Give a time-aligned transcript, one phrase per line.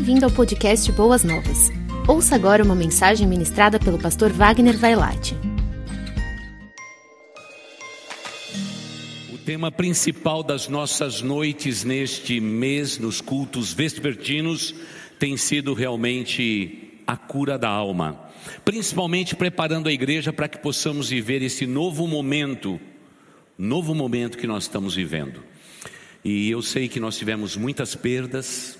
[0.00, 1.70] Bem-vindo ao podcast Boas Novas.
[2.08, 5.36] Ouça agora uma mensagem ministrada pelo pastor Wagner Vailate.
[9.30, 14.74] O tema principal das nossas noites neste mês, nos cultos vespertinos,
[15.18, 18.18] tem sido realmente a cura da alma,
[18.64, 22.80] principalmente preparando a igreja para que possamos viver esse novo momento,
[23.58, 25.42] novo momento que nós estamos vivendo.
[26.24, 28.79] E eu sei que nós tivemos muitas perdas,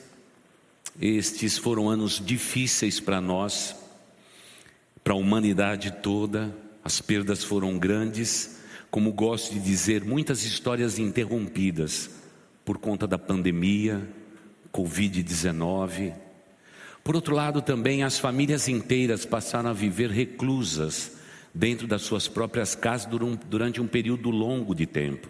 [0.98, 3.77] estes foram anos difíceis para nós,
[5.05, 8.59] para a humanidade toda, as perdas foram grandes,
[8.91, 12.11] como gosto de dizer, muitas histórias interrompidas
[12.64, 14.09] por conta da pandemia,
[14.73, 16.14] Covid-19.
[17.02, 21.16] Por outro lado, também as famílias inteiras passaram a viver reclusas
[21.55, 23.09] dentro das suas próprias casas
[23.48, 25.28] durante um período longo de tempo.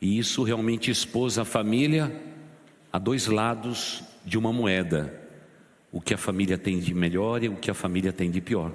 [0.00, 2.12] E isso realmente expôs a família
[2.92, 5.14] a dois lados de uma moeda,
[5.92, 8.72] o que a família tem de melhor e o que a família tem de pior.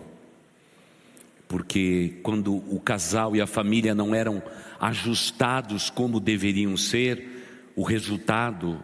[1.45, 4.41] Porque quando o casal e a família não eram
[4.79, 8.81] ajustados como deveriam ser, o resultado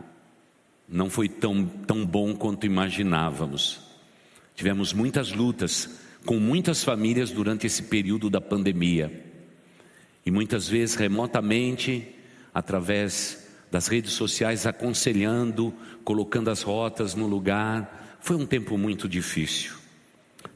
[0.88, 3.80] não foi tão, tão bom quanto imaginávamos.
[4.54, 9.24] Tivemos muitas lutas com muitas famílias durante esse período da pandemia.
[10.26, 12.14] E muitas vezes remotamente,
[12.54, 15.74] através das redes sociais aconselhando,
[16.04, 18.18] colocando as rotas no lugar.
[18.22, 19.74] Foi um tempo muito difícil.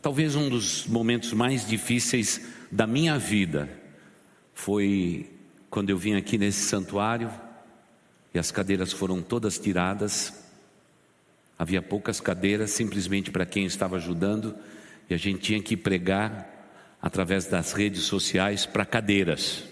[0.02, 3.70] Talvez um dos momentos mais difíceis da minha vida
[4.54, 5.30] foi
[5.70, 7.32] quando eu vim aqui nesse santuário
[8.34, 10.34] e as cadeiras foram todas tiradas.
[11.58, 14.56] Havia poucas cadeiras, simplesmente para quem estava ajudando,
[15.09, 16.48] e a gente tinha que pregar
[17.02, 19.64] através das redes sociais para cadeiras.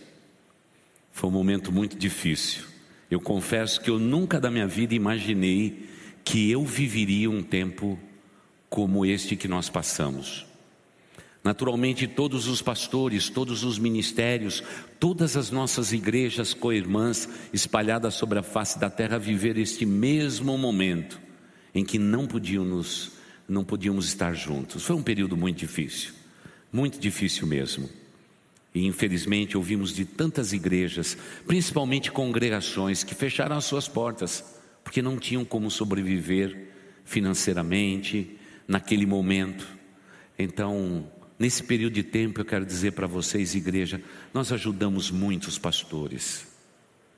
[1.12, 2.69] Foi um momento muito difícil.
[3.10, 5.90] Eu confesso que eu nunca da minha vida imaginei
[6.24, 7.98] que eu viveria um tempo
[8.70, 10.46] como este que nós passamos.
[11.44, 14.62] Naturalmente, todos os pastores, todos os ministérios,
[15.00, 21.20] todas as nossas igrejas co-irmãs espalhadas sobre a face da terra viveram este mesmo momento
[21.74, 23.14] em que não podíamos,
[23.48, 24.84] não podíamos estar juntos.
[24.84, 26.12] Foi um período muito difícil,
[26.72, 27.90] muito difícil mesmo.
[28.74, 34.44] E infelizmente ouvimos de tantas igrejas, principalmente congregações, que fecharam as suas portas,
[34.84, 36.70] porque não tinham como sobreviver
[37.04, 38.38] financeiramente
[38.68, 39.68] naquele momento.
[40.38, 44.02] Então, nesse período de tempo, eu quero dizer para vocês, igreja,
[44.34, 46.48] nós ajudamos muitos pastores,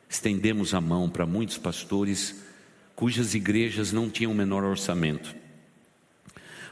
[0.10, 2.36] estendemos a mão para muitos pastores
[2.96, 5.36] cujas igrejas não tinham o menor orçamento.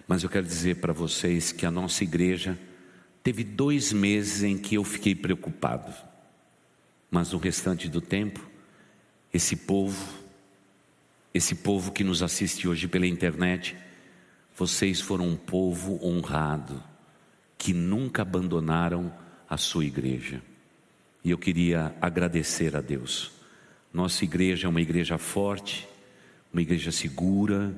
[0.08, 2.58] Mas eu quero dizer para vocês que a nossa igreja,
[3.24, 5.94] Teve dois meses em que eu fiquei preocupado,
[7.12, 8.48] mas no restante do tempo,
[9.34, 10.14] esse povo,
[11.34, 13.76] esse povo que nos assiste hoje pela internet,
[14.56, 16.84] vocês foram um povo honrado,
[17.58, 19.14] que nunca abandonaram
[19.50, 20.42] a sua igreja.
[21.24, 23.32] E eu queria agradecer a Deus.
[23.94, 25.88] Nossa igreja é uma igreja forte,
[26.54, 27.74] uma igreja segura,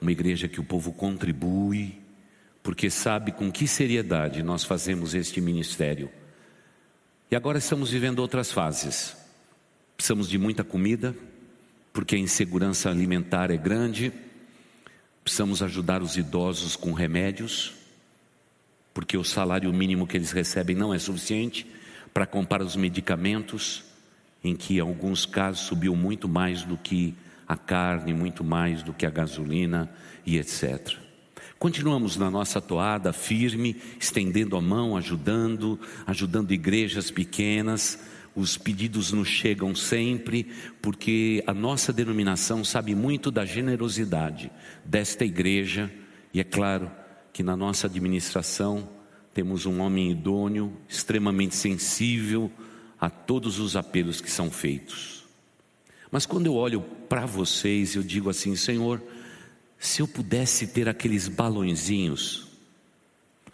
[0.00, 1.98] uma igreja que o povo contribui,
[2.66, 6.10] porque sabe com que seriedade nós fazemos este ministério.
[7.30, 9.16] E agora estamos vivendo outras fases.
[9.96, 11.14] Precisamos de muita comida,
[11.92, 14.12] porque a insegurança alimentar é grande.
[15.22, 17.72] Precisamos ajudar os idosos com remédios,
[18.92, 21.68] porque o salário mínimo que eles recebem não é suficiente
[22.12, 23.84] para comprar os medicamentos,
[24.42, 27.14] em que em alguns casos subiu muito mais do que
[27.46, 29.88] a carne, muito mais do que a gasolina
[30.26, 31.05] e etc.
[31.58, 37.98] Continuamos na nossa toada firme, estendendo a mão, ajudando, ajudando igrejas pequenas.
[38.34, 40.46] Os pedidos nos chegam sempre,
[40.82, 44.50] porque a nossa denominação sabe muito da generosidade
[44.84, 45.90] desta igreja,
[46.34, 46.90] e é claro
[47.32, 48.86] que na nossa administração
[49.32, 52.52] temos um homem idôneo, extremamente sensível
[53.00, 55.24] a todos os apelos que são feitos.
[56.10, 59.02] Mas quando eu olho para vocês, eu digo assim: Senhor,
[59.78, 62.48] se eu pudesse ter aqueles balõezinhos,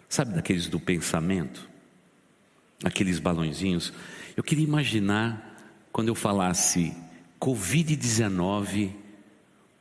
[0.07, 1.69] sabe daqueles do pensamento?
[2.83, 3.93] Aqueles balõezinhos,
[4.35, 5.53] eu queria imaginar
[5.91, 6.93] quando eu falasse
[7.39, 8.91] Covid-19,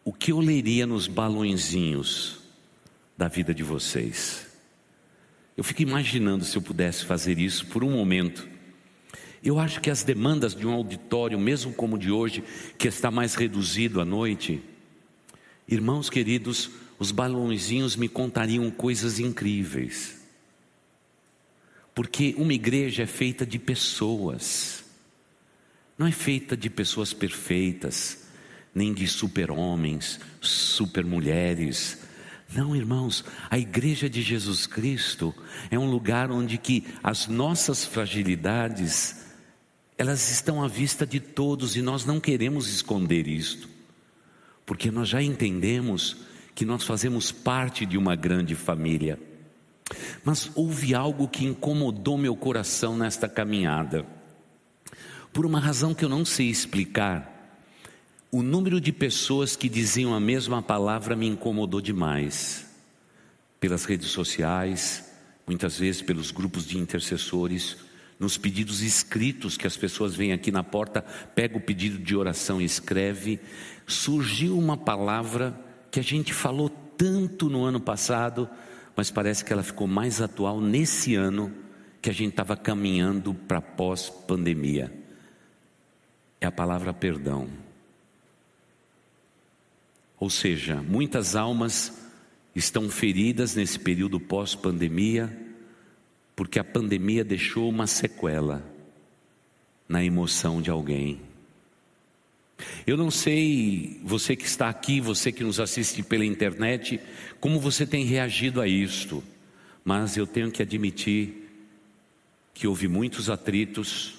[0.05, 2.41] o que eu leria nos balõezinhos
[3.17, 4.47] da vida de vocês.
[5.57, 8.49] Eu fico imaginando se eu pudesse fazer isso por um momento.
[9.45, 12.43] Eu acho que as demandas de um auditório, mesmo como o de hoje,
[12.79, 14.63] que está mais reduzido à noite,
[15.73, 20.21] Irmãos queridos, os balãozinhos me contariam coisas incríveis.
[21.95, 24.85] Porque uma igreja é feita de pessoas,
[25.97, 28.27] não é feita de pessoas perfeitas,
[28.75, 32.01] nem de super-homens, super-mulheres.
[32.55, 35.35] Não, irmãos, a igreja de Jesus Cristo
[35.71, 39.25] é um lugar onde que as nossas fragilidades
[39.97, 43.72] elas estão à vista de todos e nós não queremos esconder isto.
[44.65, 46.19] Porque nós já entendemos
[46.55, 49.19] que nós fazemos parte de uma grande família.
[50.25, 54.07] Mas houve algo que incomodou meu coração nesta caminhada.
[55.33, 57.33] Por uma razão que eu não sei explicar,
[58.31, 62.67] o número de pessoas que diziam a mesma palavra me incomodou demais.
[63.61, 65.11] Pelas redes sociais,
[65.47, 67.77] muitas vezes pelos grupos de intercessores,
[68.23, 71.03] nos pedidos escritos que as pessoas vêm aqui na porta,
[71.35, 73.41] pega o pedido de oração e escreve,
[73.85, 75.59] surgiu uma palavra
[75.91, 78.49] que a gente falou tanto no ano passado,
[78.95, 81.53] mas parece que ela ficou mais atual nesse ano
[82.01, 84.93] que a gente estava caminhando para pós-pandemia.
[86.41, 87.49] É a palavra perdão.
[90.17, 91.93] Ou seja, muitas almas
[92.55, 95.42] estão feridas nesse período pós-pandemia,
[96.43, 98.69] porque a pandemia deixou uma sequela
[99.89, 101.21] na emoção de alguém.
[102.85, 106.99] Eu não sei, você que está aqui, você que nos assiste pela internet,
[107.39, 109.23] como você tem reagido a isto,
[109.85, 111.49] mas eu tenho que admitir
[112.53, 114.17] que houve muitos atritos,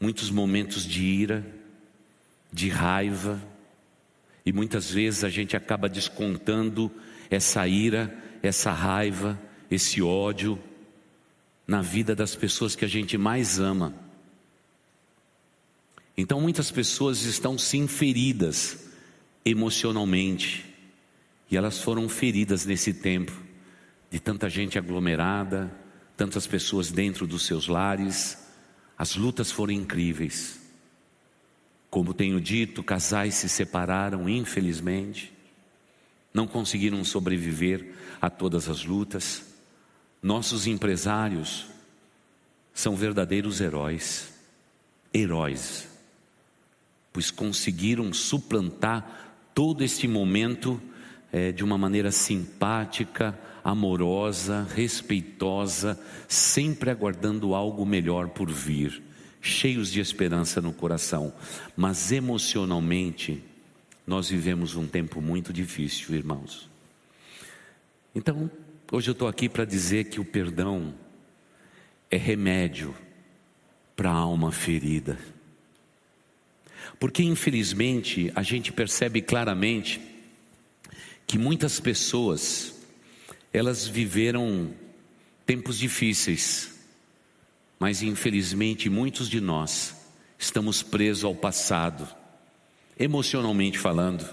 [0.00, 1.46] muitos momentos de ira,
[2.50, 3.38] de raiva,
[4.46, 6.90] e muitas vezes a gente acaba descontando
[7.30, 9.38] essa ira, essa raiva,
[9.70, 10.58] esse ódio
[11.66, 13.94] na vida das pessoas que a gente mais ama.
[16.16, 18.86] Então muitas pessoas estão sim feridas
[19.44, 20.64] emocionalmente,
[21.50, 23.32] e elas foram feridas nesse tempo
[24.10, 25.70] de tanta gente aglomerada,
[26.16, 28.38] tantas pessoas dentro dos seus lares.
[28.96, 30.60] As lutas foram incríveis.
[31.90, 35.32] Como tenho dito, casais se separaram, infelizmente,
[36.32, 39.53] não conseguiram sobreviver a todas as lutas.
[40.24, 41.66] Nossos empresários
[42.72, 44.32] são verdadeiros heróis,
[45.12, 45.86] heróis
[47.12, 50.82] pois conseguiram suplantar todo este momento
[51.30, 59.02] é, de uma maneira simpática, amorosa, respeitosa, sempre aguardando algo melhor por vir,
[59.42, 61.34] cheios de esperança no coração.
[61.76, 63.44] Mas emocionalmente,
[64.06, 66.68] nós vivemos um tempo muito difícil, irmãos.
[68.14, 68.50] Então,
[68.90, 70.94] hoje eu estou aqui para dizer que o perdão
[72.10, 72.94] é remédio
[73.96, 75.18] para a alma ferida.
[76.98, 80.00] Porque infelizmente a gente percebe claramente
[81.26, 82.74] que muitas pessoas
[83.52, 84.72] elas viveram
[85.46, 86.74] tempos difíceis,
[87.78, 89.94] mas infelizmente muitos de nós
[90.38, 92.08] estamos presos ao passado,
[92.98, 94.28] emocionalmente falando.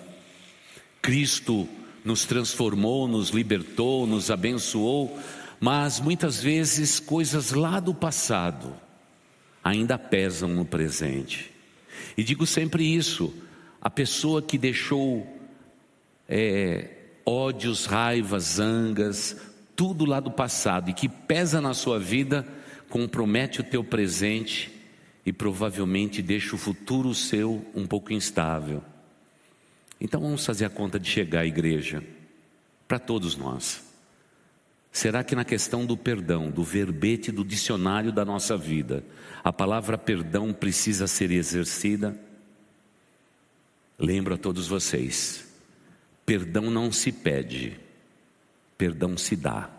[1.01, 1.68] Cristo
[2.03, 5.19] nos transformou, nos libertou, nos abençoou,
[5.59, 8.74] mas muitas vezes coisas lá do passado
[9.63, 11.51] ainda pesam no presente.
[12.18, 13.33] E digo sempre isso:
[13.81, 15.25] a pessoa que deixou
[16.27, 16.89] é,
[17.25, 19.38] ódios, raivas, zangas,
[19.75, 22.47] tudo lá do passado e que pesa na sua vida,
[22.89, 24.71] compromete o teu presente
[25.25, 28.83] e provavelmente deixa o futuro seu um pouco instável.
[30.01, 32.04] Então vamos fazer a conta de chegar à igreja,
[32.87, 33.83] para todos nós.
[34.92, 39.06] Será que na questão do perdão, do verbete do dicionário da nossa vida,
[39.44, 42.19] a palavra perdão precisa ser exercida?
[43.97, 45.47] Lembro a todos vocês:
[46.25, 47.80] perdão não se pede,
[48.78, 49.69] perdão se dá.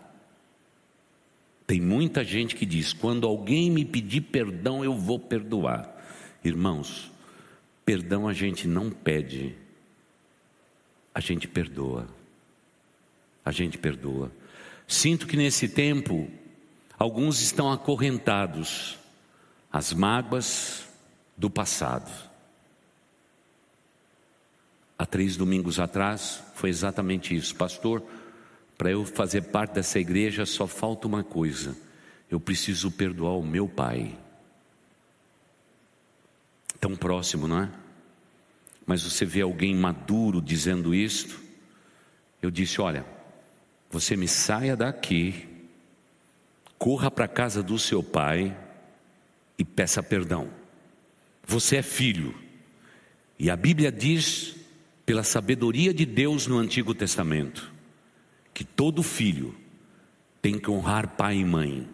[1.67, 5.93] Tem muita gente que diz: quando alguém me pedir perdão, eu vou perdoar.
[6.43, 7.11] Irmãos,
[7.85, 9.55] perdão a gente não pede,
[11.13, 12.07] a gente perdoa.
[13.45, 14.31] A gente perdoa.
[14.87, 16.29] Sinto que nesse tempo,
[16.97, 18.97] alguns estão acorrentados
[19.71, 20.87] às mágoas
[21.37, 22.11] do passado.
[24.97, 28.03] Há três domingos atrás foi exatamente isso, pastor.
[28.77, 31.75] Para eu fazer parte dessa igreja só falta uma coisa:
[32.29, 34.17] eu preciso perdoar o meu pai.
[36.79, 37.82] Tão próximo, não é?
[38.85, 41.39] Mas você vê alguém maduro dizendo isto.
[42.41, 43.05] Eu disse: olha,
[43.89, 45.47] você me saia daqui,
[46.77, 48.57] corra para a casa do seu pai
[49.57, 50.49] e peça perdão.
[51.45, 52.35] Você é filho.
[53.39, 54.55] E a Bíblia diz,
[55.05, 57.71] pela sabedoria de Deus no Antigo Testamento,
[58.53, 59.55] que todo filho
[60.41, 61.87] tem que honrar pai e mãe.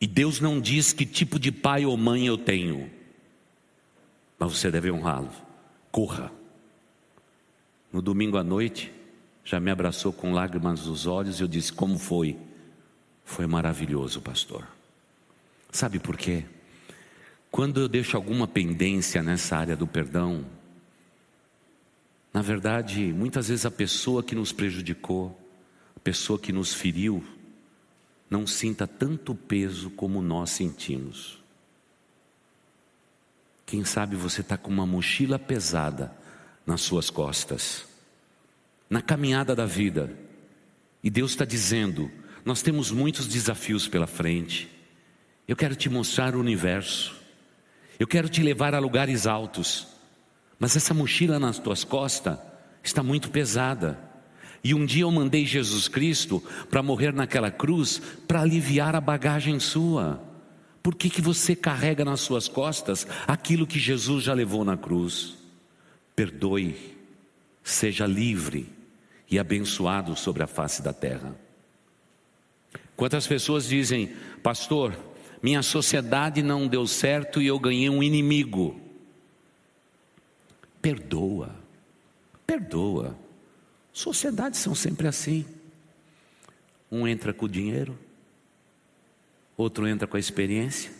[0.00, 2.90] E Deus não diz que tipo de pai ou mãe eu tenho.
[4.38, 5.30] Mas você deve honrá-lo.
[5.90, 6.30] Corra.
[7.92, 8.92] No domingo à noite,
[9.44, 12.36] já me abraçou com lágrimas nos olhos e eu disse: Como foi?
[13.24, 14.66] Foi maravilhoso, pastor.
[15.70, 16.44] Sabe por quê?
[17.50, 20.44] Quando eu deixo alguma pendência nessa área do perdão,
[22.32, 25.38] na verdade, muitas vezes a pessoa que nos prejudicou,
[25.96, 27.24] a pessoa que nos feriu,
[28.30, 31.42] não sinta tanto peso como nós sentimos.
[33.68, 36.10] Quem sabe você está com uma mochila pesada
[36.66, 37.84] nas suas costas,
[38.88, 40.10] na caminhada da vida,
[41.04, 42.10] e Deus está dizendo:
[42.46, 44.70] nós temos muitos desafios pela frente.
[45.46, 47.14] Eu quero te mostrar o universo,
[47.98, 49.86] eu quero te levar a lugares altos,
[50.58, 52.38] mas essa mochila nas tuas costas
[52.82, 53.98] está muito pesada.
[54.64, 59.60] E um dia eu mandei Jesus Cristo para morrer naquela cruz para aliviar a bagagem
[59.60, 60.26] sua.
[60.88, 65.36] Por que, que você carrega nas suas costas aquilo que Jesus já levou na cruz?
[66.16, 66.96] Perdoe,
[67.62, 68.72] seja livre
[69.30, 71.38] e abençoado sobre a face da terra.
[72.96, 74.98] Quantas pessoas dizem, pastor,
[75.42, 78.80] minha sociedade não deu certo e eu ganhei um inimigo.
[80.80, 81.54] Perdoa,
[82.46, 83.14] perdoa.
[83.92, 85.44] Sociedades são sempre assim.
[86.90, 88.07] Um entra com o dinheiro,
[89.58, 90.90] outro entra com a experiência.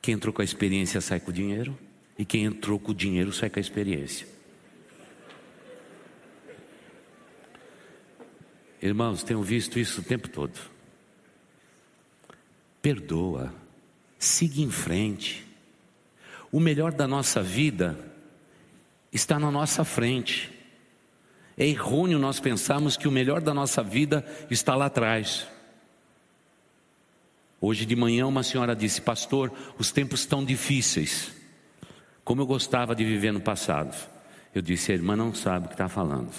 [0.00, 1.78] Quem entrou com a experiência sai com o dinheiro,
[2.18, 4.26] e quem entrou com o dinheiro sai com a experiência.
[8.80, 10.58] Irmãos, tenho visto isso o tempo todo.
[12.80, 13.52] Perdoa,
[14.18, 15.44] siga em frente.
[16.52, 17.98] O melhor da nossa vida
[19.12, 20.52] está na nossa frente.
[21.58, 25.46] É errôneo nós pensarmos que o melhor da nossa vida está lá atrás.
[27.68, 31.32] Hoje de manhã uma senhora disse: Pastor, os tempos estão difíceis.
[32.22, 33.92] Como eu gostava de viver no passado.
[34.54, 36.32] Eu disse: A irmã não sabe o que está falando.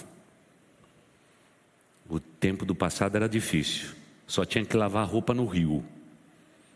[2.09, 3.89] O tempo do passado era difícil,
[4.25, 5.83] só tinha que lavar roupa no rio.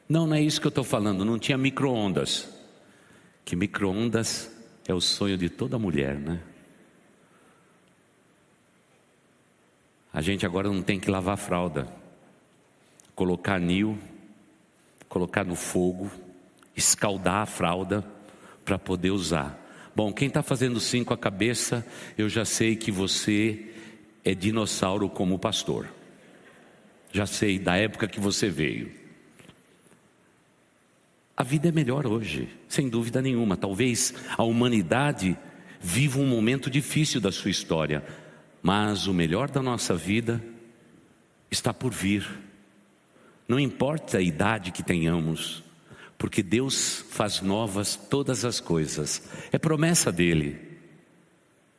[0.10, 2.50] Não, não é isso que eu estou falando, não tinha micro-ondas.
[3.46, 4.54] Que micro-ondas
[4.86, 6.42] é o sonho de toda mulher, né?
[10.12, 11.88] A gente agora não tem que lavar fralda,
[13.16, 13.98] colocar nil,
[15.12, 16.10] colocar no fogo,
[16.74, 18.02] escaldar a fralda
[18.64, 19.60] para poder usar.
[19.94, 21.86] Bom, quem está fazendo sim com a cabeça,
[22.18, 23.74] eu já sei que você
[24.24, 25.90] é dinossauro como pastor.
[27.12, 28.90] Já sei da época que você veio.
[31.36, 33.58] A vida é melhor hoje, sem dúvida nenhuma.
[33.58, 35.38] Talvez a humanidade
[35.82, 38.02] viva um momento difícil da sua história,
[38.64, 40.42] mas o melhor da nossa vida
[41.52, 42.26] está por vir.
[43.52, 45.62] Não importa a idade que tenhamos,
[46.18, 50.58] porque Deus faz novas todas as coisas, é promessa dele.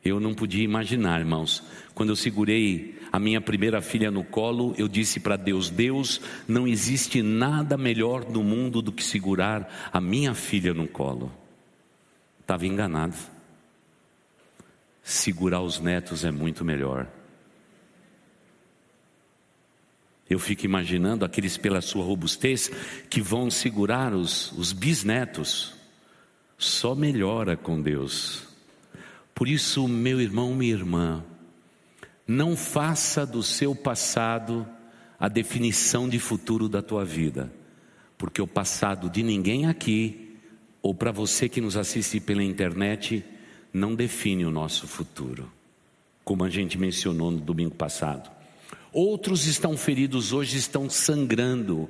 [0.05, 1.63] Eu não podia imaginar, irmãos,
[1.95, 6.67] quando eu segurei a minha primeira filha no colo, eu disse para Deus: Deus, não
[6.67, 11.31] existe nada melhor no mundo do que segurar a minha filha no colo.
[12.39, 13.15] Estava enganado
[15.01, 17.07] segurar os netos é muito melhor.
[20.29, 22.71] Eu fico imaginando aqueles pela sua robustez
[23.09, 25.73] que vão segurar os, os bisnetos.
[26.57, 28.43] Só melhora com Deus.
[29.35, 31.23] Por isso, meu irmão, minha irmã,
[32.27, 34.65] não faça do seu passado
[35.19, 37.51] a definição de futuro da tua vida,
[38.17, 40.37] porque o passado de ninguém aqui,
[40.81, 43.23] ou para você que nos assiste pela internet,
[43.71, 45.51] não define o nosso futuro,
[46.23, 48.29] como a gente mencionou no domingo passado.
[48.93, 51.89] Outros estão feridos hoje, estão sangrando,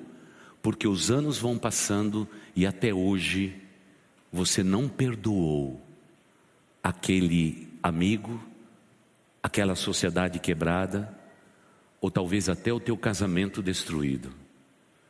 [0.62, 3.54] porque os anos vão passando e até hoje
[4.32, 5.82] você não perdoou
[6.82, 8.42] aquele amigo,
[9.44, 11.14] aquela sociedade quebrada,
[12.00, 14.34] ou talvez até o teu casamento destruído.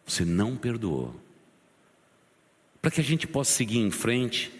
[0.04, 1.16] Você não perdoou.
[2.82, 4.52] Para que a gente possa seguir em frente,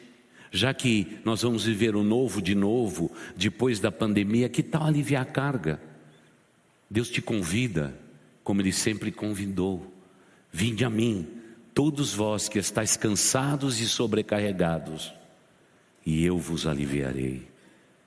[0.52, 5.24] já que nós vamos viver o novo de novo, depois da pandemia, que tal aliviar
[5.24, 5.93] a carga?
[6.90, 7.98] Deus te convida,
[8.44, 9.94] como Ele sempre convidou:
[10.52, 11.28] Vinde a mim,
[11.74, 15.14] todos vós que estáis cansados e sobrecarregados,
[16.06, 17.48] e eu vos aliviarei.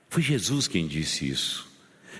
[0.09, 1.67] Foi Jesus quem disse isso.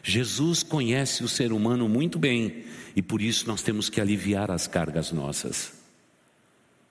[0.03, 4.67] Jesus conhece o ser humano muito bem e por isso nós temos que aliviar as
[4.67, 5.73] cargas nossas.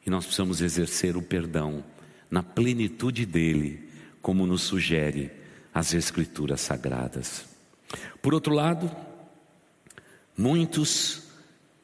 [0.05, 1.85] E nós precisamos exercer o perdão
[2.31, 3.89] na plenitude dele,
[4.21, 5.31] como nos sugere
[5.73, 7.45] as Escrituras Sagradas.
[8.23, 8.91] Por outro lado,
[10.37, 11.23] muitos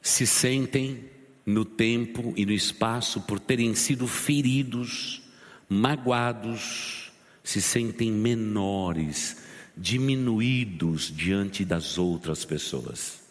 [0.01, 1.09] se sentem
[1.45, 5.21] no tempo e no espaço por terem sido feridos
[5.67, 7.11] magoados,
[7.43, 9.37] se sentem menores,
[9.75, 13.21] diminuídos diante das outras pessoas.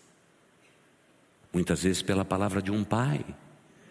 [1.53, 3.25] Muitas vezes pela palavra de um pai,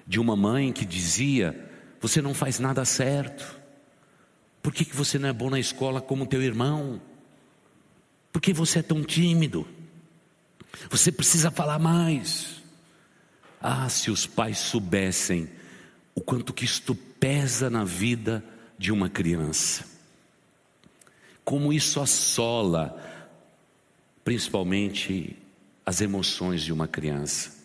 [0.05, 1.69] de uma mãe que dizia:
[1.99, 3.59] Você não faz nada certo.
[4.61, 7.01] Por que, que você não é bom na escola como teu irmão?
[8.31, 9.65] Por que você é tão tímido?
[10.89, 12.61] Você precisa falar mais.
[13.61, 15.49] Ah, se os pais soubessem
[16.15, 18.43] o quanto que isto pesa na vida
[18.77, 19.85] de uma criança.
[21.43, 22.99] Como isso assola,
[24.23, 25.37] principalmente,
[25.85, 27.61] as emoções de uma criança.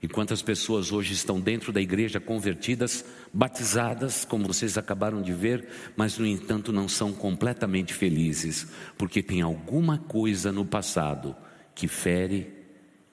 [0.00, 5.68] E quantas pessoas hoje estão dentro da igreja convertidas, batizadas, como vocês acabaram de ver,
[5.96, 11.34] mas no entanto não são completamente felizes, porque tem alguma coisa no passado
[11.78, 12.52] que fere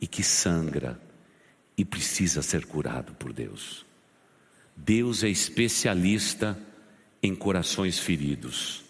[0.01, 0.99] e que sangra
[1.77, 3.85] e precisa ser curado por Deus.
[4.75, 6.57] Deus é especialista
[7.21, 8.83] em corações feridos.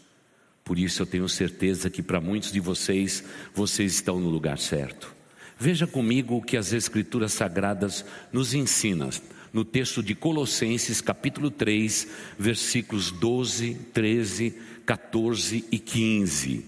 [0.63, 3.21] Por isso eu tenho certeza que para muitos de vocês,
[3.53, 5.13] vocês estão no lugar certo.
[5.59, 9.09] Veja comigo o que as Escrituras Sagradas nos ensinam
[9.51, 12.07] no texto de Colossenses, capítulo 3,
[12.39, 14.55] versículos 12, 13,
[14.85, 16.65] 14 e 15.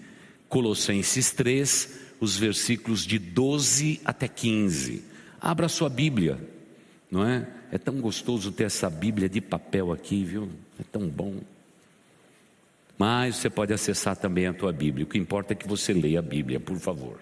[0.50, 5.04] Colossenses 3, os versículos de 12 até 15.
[5.40, 6.40] Abra sua Bíblia,
[7.10, 7.48] não é?
[7.72, 10.50] É tão gostoso ter essa Bíblia de papel aqui, viu?
[10.80, 11.42] É tão bom.
[12.98, 15.06] Mas você pode acessar também a tua Bíblia.
[15.06, 17.20] O que importa é que você leia a Bíblia, por favor.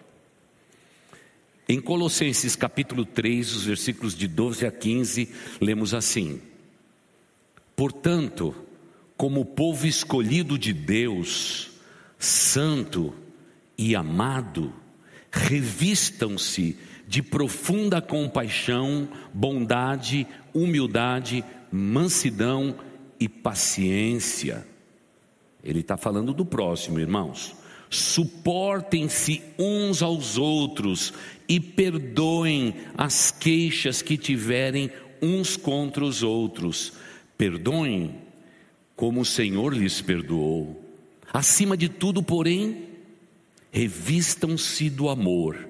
[1.68, 6.40] Em Colossenses capítulo 3, os versículos de 12 a 15, lemos assim:
[7.76, 8.56] Portanto,
[9.18, 11.72] como povo escolhido de Deus,
[12.20, 13.14] santo
[13.78, 14.74] e amado,
[15.36, 16.78] revistam-se
[17.08, 22.76] de profunda compaixão, bondade, humildade, mansidão
[23.20, 24.66] e paciência.
[25.64, 27.56] Ele está falando do próximo, irmãos.
[27.90, 31.14] Suportem-se uns aos outros
[31.48, 34.90] e perdoem as queixas que tiverem
[35.22, 36.94] uns contra os outros.
[37.38, 38.16] Perdoem
[38.96, 40.82] como o Senhor lhes perdoou.
[41.32, 42.85] Acima de tudo, porém,
[43.76, 45.68] revistam-se do amor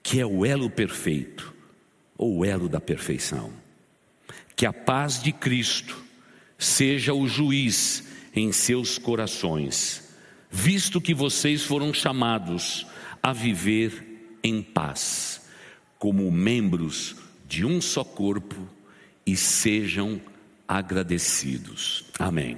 [0.00, 1.52] que é o elo perfeito,
[2.16, 3.52] ou o elo da perfeição.
[4.54, 6.00] Que a paz de Cristo
[6.56, 10.14] seja o juiz em seus corações,
[10.48, 12.86] visto que vocês foram chamados
[13.20, 15.42] a viver em paz,
[15.98, 18.68] como membros de um só corpo,
[19.26, 20.20] e sejam
[20.68, 22.04] agradecidos.
[22.20, 22.56] Amém.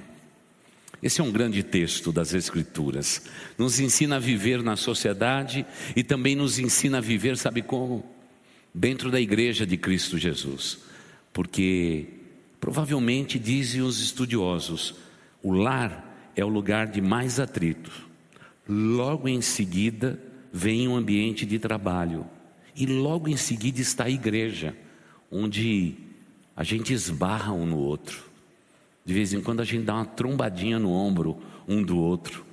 [1.01, 3.21] Esse é um grande texto das Escrituras.
[3.57, 8.05] Nos ensina a viver na sociedade e também nos ensina a viver, sabe como?
[8.73, 10.79] Dentro da igreja de Cristo Jesus.
[11.31, 12.07] Porque
[12.59, 14.95] provavelmente dizem os estudiosos,
[15.41, 17.91] o lar é o lugar de mais atrito.
[18.67, 22.25] Logo em seguida vem um ambiente de trabalho.
[22.75, 24.75] E logo em seguida está a igreja,
[25.31, 25.95] onde
[26.55, 28.28] a gente esbarra um no outro.
[29.09, 32.45] De vez em quando a gente dá uma trombadinha no ombro um do outro.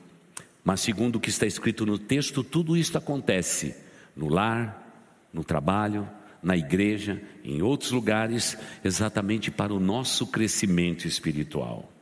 [0.64, 3.76] Mas segundo o que está escrito no texto, tudo isso acontece
[4.16, 6.08] no lar, no trabalho,
[6.42, 11.92] na igreja, em outros lugares, exatamente para o nosso crescimento espiritual.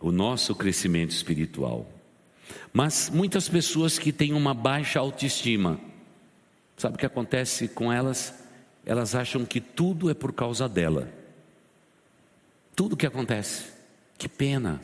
[0.00, 1.86] O nosso crescimento espiritual.
[2.72, 5.78] Mas muitas pessoas que têm uma baixa autoestima,
[6.74, 8.32] sabe o que acontece com elas?
[8.86, 11.25] Elas acham que tudo é por causa dela
[12.76, 13.64] tudo o que acontece.
[14.18, 14.80] Que pena.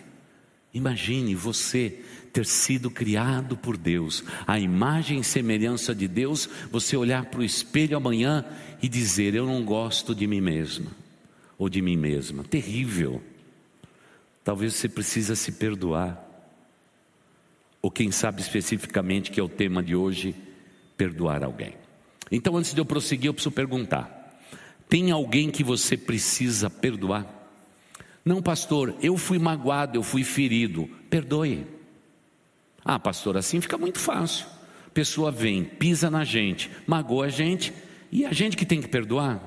[0.75, 2.03] Imagine você
[2.33, 7.45] ter sido criado por Deus, a imagem e semelhança de Deus, você olhar para o
[7.45, 8.45] espelho amanhã
[8.83, 10.91] e dizer: Eu não gosto de mim mesma
[11.59, 12.43] ou de mim mesma.
[12.43, 13.23] Terrível.
[14.43, 16.29] Talvez você precisa se perdoar.
[17.81, 20.35] Ou quem sabe especificamente que é o tema de hoje,
[20.97, 21.75] perdoar alguém.
[22.31, 24.41] Então, antes de eu prosseguir, eu preciso perguntar:
[24.89, 27.42] tem alguém que você precisa perdoar?
[28.25, 30.89] Não, pastor, eu fui magoado, eu fui ferido.
[31.11, 31.67] Perdoe.
[32.85, 34.47] Ah, pastor, assim fica muito fácil.
[34.95, 37.73] Pessoa vem, pisa na gente, magoa a gente,
[38.11, 39.41] e a gente que tem que perdoar.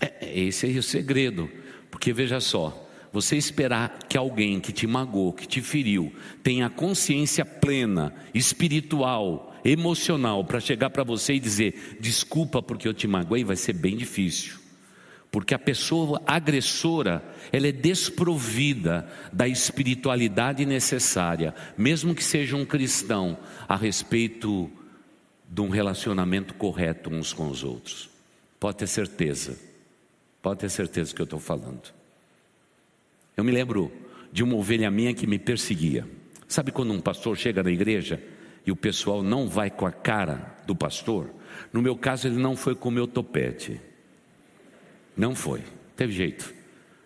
[0.00, 1.50] É, é esse é o segredo.
[1.90, 7.44] Porque veja só, você esperar que alguém que te magoou, que te feriu, tenha consciência
[7.44, 13.56] plena, espiritual, emocional, para chegar para você e dizer desculpa porque eu te magoei, vai
[13.56, 14.65] ser bem difícil
[15.30, 23.36] porque a pessoa agressora, ela é desprovida da espiritualidade necessária, mesmo que seja um cristão,
[23.68, 24.70] a respeito
[25.48, 28.08] de um relacionamento correto uns com os outros.
[28.58, 29.58] Pode ter certeza,
[30.40, 31.94] pode ter certeza que eu estou falando.
[33.36, 33.92] Eu me lembro
[34.32, 36.06] de uma ovelha minha que me perseguia.
[36.48, 38.22] Sabe quando um pastor chega na igreja
[38.64, 41.30] e o pessoal não vai com a cara do pastor?
[41.72, 43.80] No meu caso, ele não foi com o meu topete.
[45.16, 45.64] Não foi,
[45.96, 46.52] teve jeito.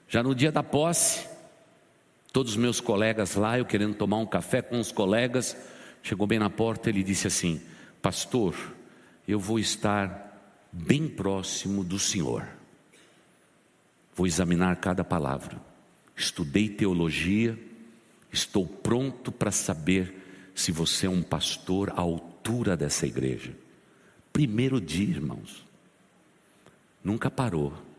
[0.08, 1.28] Já no dia da posse,
[2.32, 5.56] todos os meus colegas lá, eu querendo tomar um café com os colegas,
[6.02, 7.60] chegou bem na porta, ele disse assim:
[8.02, 8.54] Pastor,
[9.28, 12.46] eu vou estar bem próximo do Senhor.
[14.14, 15.60] Vou examinar cada palavra.
[16.16, 17.58] Estudei teologia,
[18.32, 23.56] estou pronto para saber se você é um pastor à altura dessa igreja.
[24.32, 25.64] Primeiro dia, irmãos,
[27.02, 27.89] nunca parou.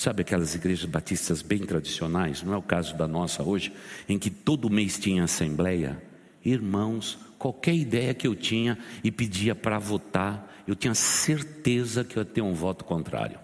[0.00, 2.42] Sabe aquelas igrejas batistas bem tradicionais?
[2.42, 3.70] Não é o caso da nossa hoje,
[4.08, 6.02] em que todo mês tinha assembleia.
[6.42, 12.22] Irmãos, qualquer ideia que eu tinha e pedia para votar, eu tinha certeza que eu
[12.22, 13.38] ia ter um voto contrário.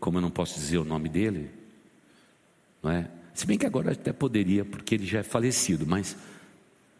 [0.00, 1.50] Como eu não posso dizer o nome dele,
[2.82, 3.10] não é?
[3.34, 6.16] Se bem que agora até poderia, porque ele já é falecido, mas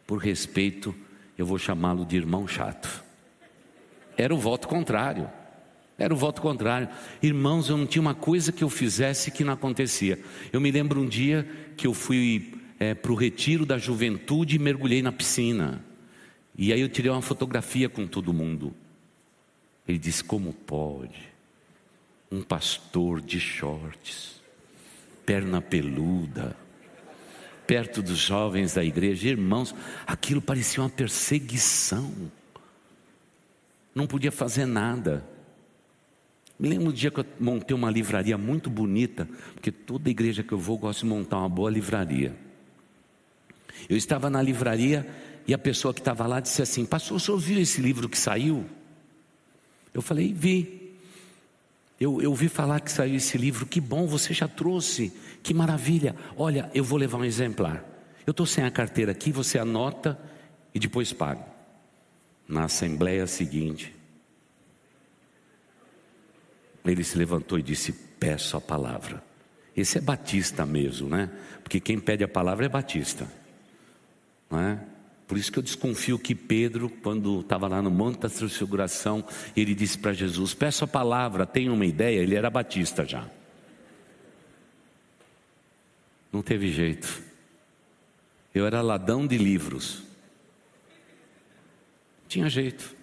[0.05, 0.93] por respeito,
[1.39, 3.03] eu vou chamá-lo de irmão chato.
[4.15, 5.27] Era o voto contrário.
[5.97, 6.89] Era o voto contrário.
[7.21, 10.19] Irmãos, eu não tinha uma coisa que eu fizesse que não acontecia.
[10.51, 14.59] Eu me lembro um dia que eu fui é, para o retiro da juventude e
[14.59, 15.83] mergulhei na piscina.
[16.57, 18.73] E aí eu tirei uma fotografia com todo mundo.
[19.87, 21.33] Ele disse: Como pode?
[22.31, 24.41] Um pastor de shorts,
[25.25, 26.57] perna peluda,
[27.65, 29.73] perto dos jovens da igreja, irmãos,
[30.05, 32.13] aquilo parecia uma perseguição.
[33.93, 35.25] Não podia fazer nada.
[36.57, 40.53] Me lembro um dia que eu montei uma livraria muito bonita, porque toda igreja que
[40.53, 42.35] eu vou gosto de montar uma boa livraria.
[43.89, 45.05] Eu estava na livraria
[45.47, 48.17] e a pessoa que estava lá disse assim: Pastor, o senhor viu esse livro que
[48.17, 48.65] saiu?
[49.93, 50.83] Eu falei: Vi.
[51.97, 56.13] Eu, eu ouvi falar que saiu esse livro, que bom, você já trouxe, que maravilha.
[56.35, 57.85] Olha, eu vou levar um exemplar.
[58.27, 60.19] Eu estou sem a carteira aqui, você anota
[60.73, 61.45] e depois paga.
[62.49, 63.94] Na assembleia seguinte,
[66.91, 69.23] ele se levantou e disse: Peço a palavra.
[69.75, 71.29] Esse é batista mesmo, né?
[71.63, 73.29] Porque quem pede a palavra é batista.
[74.49, 74.79] Não é?
[75.27, 79.73] Por isso que eu desconfio que Pedro, quando estava lá no Monte da Transfiguração, ele
[79.73, 82.21] disse para Jesus: Peço a palavra, tenho uma ideia.
[82.21, 83.27] Ele era batista já.
[86.31, 87.23] Não teve jeito.
[88.53, 90.03] Eu era ladão de livros.
[92.27, 92.95] Tinha jeito.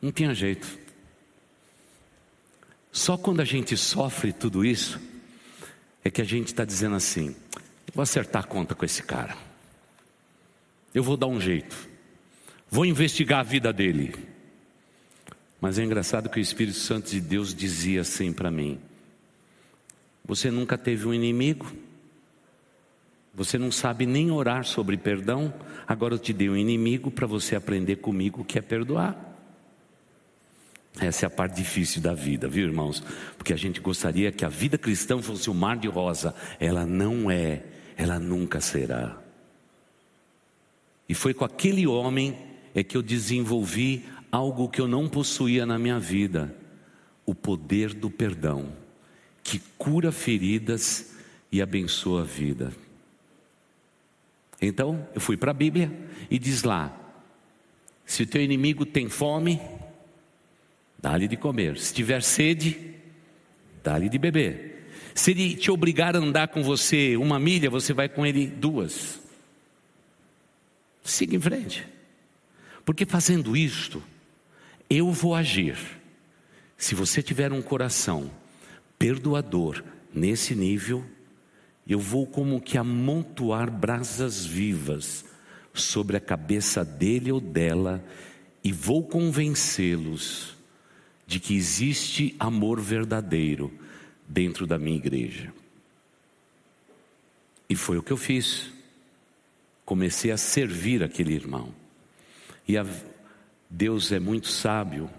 [0.00, 0.83] Não tinha jeito.
[2.94, 5.00] Só quando a gente sofre tudo isso,
[6.04, 7.34] é que a gente está dizendo assim:
[7.92, 9.36] vou acertar a conta com esse cara.
[10.94, 11.76] Eu vou dar um jeito.
[12.70, 14.14] Vou investigar a vida dele.
[15.60, 18.78] Mas é engraçado que o Espírito Santo de Deus dizia assim para mim:
[20.24, 21.72] Você nunca teve um inimigo?
[23.34, 25.52] Você não sabe nem orar sobre perdão?
[25.84, 29.33] Agora eu te dei um inimigo para você aprender comigo o que é perdoar.
[31.00, 33.02] Essa é a parte difícil da vida, viu, irmãos?
[33.36, 36.34] Porque a gente gostaria que a vida cristã fosse um mar de rosa.
[36.60, 37.64] Ela não é,
[37.96, 39.20] ela nunca será.
[41.08, 42.36] E foi com aquele homem
[42.74, 46.54] é que eu desenvolvi algo que eu não possuía na minha vida:
[47.26, 48.72] o poder do perdão,
[49.42, 51.14] que cura feridas
[51.50, 52.72] e abençoa a vida.
[54.60, 55.92] Então, eu fui para a Bíblia
[56.30, 56.96] e diz lá:
[58.06, 59.60] se o teu inimigo tem fome,
[61.04, 61.76] dá-lhe de comer.
[61.76, 62.94] Se tiver sede,
[63.82, 64.88] dá-lhe de beber.
[65.14, 69.20] Se ele te obrigar a andar com você uma milha, você vai com ele duas.
[71.04, 71.86] Siga em frente.
[72.86, 74.02] Porque fazendo isto,
[74.88, 75.76] eu vou agir.
[76.78, 78.30] Se você tiver um coração
[78.98, 81.04] perdoador nesse nível,
[81.86, 85.22] eu vou como que amontoar brasas vivas
[85.74, 88.02] sobre a cabeça dele ou dela
[88.64, 90.53] e vou convencê-los
[91.26, 93.72] de que existe amor verdadeiro
[94.28, 95.52] dentro da minha igreja.
[97.68, 98.74] E foi o que eu fiz
[99.84, 101.74] comecei a servir aquele irmão.
[102.66, 102.86] E a,
[103.68, 105.10] Deus é muito sábio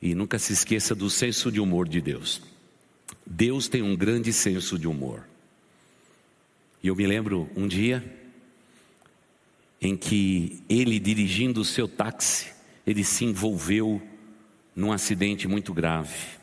[0.00, 2.40] e nunca se esqueça do senso de humor de Deus.
[3.26, 5.28] Deus tem um grande senso de humor.
[6.82, 8.02] E eu me lembro um dia
[9.80, 12.52] em que ele dirigindo o seu táxi,
[12.86, 14.00] ele se envolveu
[14.74, 16.38] num acidente muito grave.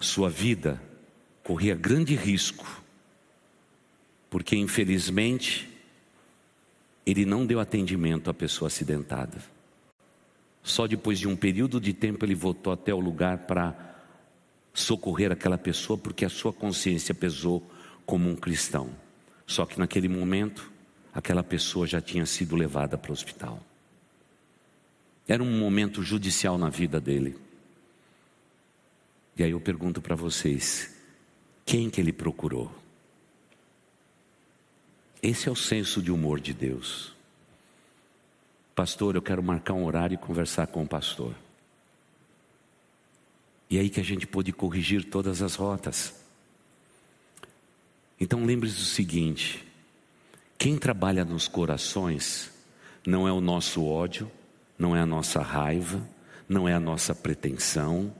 [0.00, 0.80] Sua vida
[1.42, 2.82] corria grande risco,
[4.28, 5.68] porque infelizmente
[7.04, 9.38] ele não deu atendimento à pessoa acidentada.
[10.62, 13.92] Só depois de um período de tempo ele voltou até o lugar para
[14.72, 17.62] socorrer aquela pessoa porque a sua consciência pesou
[18.06, 18.90] como um cristão.
[19.46, 20.70] Só que naquele momento,
[21.12, 23.60] aquela pessoa já tinha sido levada para o hospital.
[25.32, 27.38] Era um momento judicial na vida dele.
[29.34, 30.94] E aí eu pergunto para vocês:
[31.64, 32.70] quem que ele procurou?
[35.22, 37.14] Esse é o senso de humor de Deus.
[38.74, 41.34] Pastor, eu quero marcar um horário e conversar com o pastor.
[43.70, 46.12] E aí que a gente pôde corrigir todas as rotas.
[48.20, 49.66] Então lembre-se do seguinte:
[50.58, 52.52] quem trabalha nos corações
[53.06, 54.30] não é o nosso ódio,
[54.82, 56.02] não é a nossa raiva,
[56.48, 58.12] não é a nossa pretensão,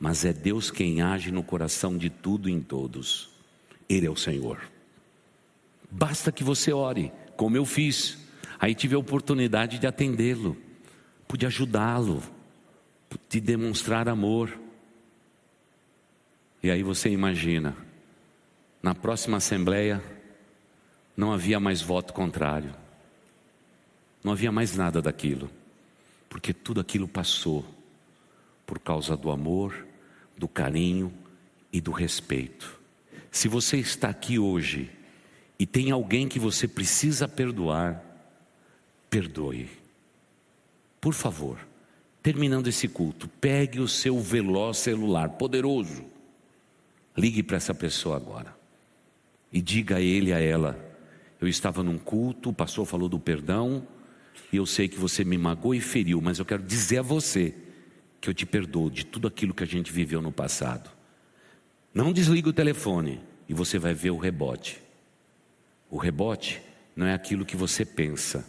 [0.00, 3.30] mas é Deus quem age no coração de tudo e em todos.
[3.88, 4.60] Ele é o Senhor.
[5.88, 8.18] Basta que você ore, como eu fiz.
[8.58, 10.56] Aí tive a oportunidade de atendê-lo,
[11.28, 12.20] pude ajudá-lo,
[13.08, 14.58] pude demonstrar amor.
[16.60, 17.76] E aí você imagina,
[18.82, 20.02] na próxima assembleia
[21.16, 22.74] não havia mais voto contrário,
[24.24, 25.48] não havia mais nada daquilo,
[26.28, 27.64] porque tudo aquilo passou
[28.66, 29.86] por causa do amor,
[30.36, 31.12] do carinho
[31.72, 32.78] e do respeito.
[33.30, 34.90] Se você está aqui hoje
[35.58, 38.02] e tem alguém que você precisa perdoar,
[39.08, 39.68] perdoe.
[41.00, 41.58] Por favor,
[42.22, 46.18] terminando esse culto, pegue o seu veloz celular poderoso
[47.18, 48.56] Ligue para essa pessoa agora
[49.52, 50.78] e diga a ele, a ela:
[51.40, 53.84] Eu estava num culto, o pastor falou do perdão,
[54.52, 57.54] e eu sei que você me magoou e feriu, mas eu quero dizer a você
[58.20, 60.90] que eu te perdoo de tudo aquilo que a gente viveu no passado.
[61.92, 64.80] Não desliga o telefone e você vai ver o rebote.
[65.90, 66.60] O rebote
[66.94, 68.44] não é aquilo que você pensa,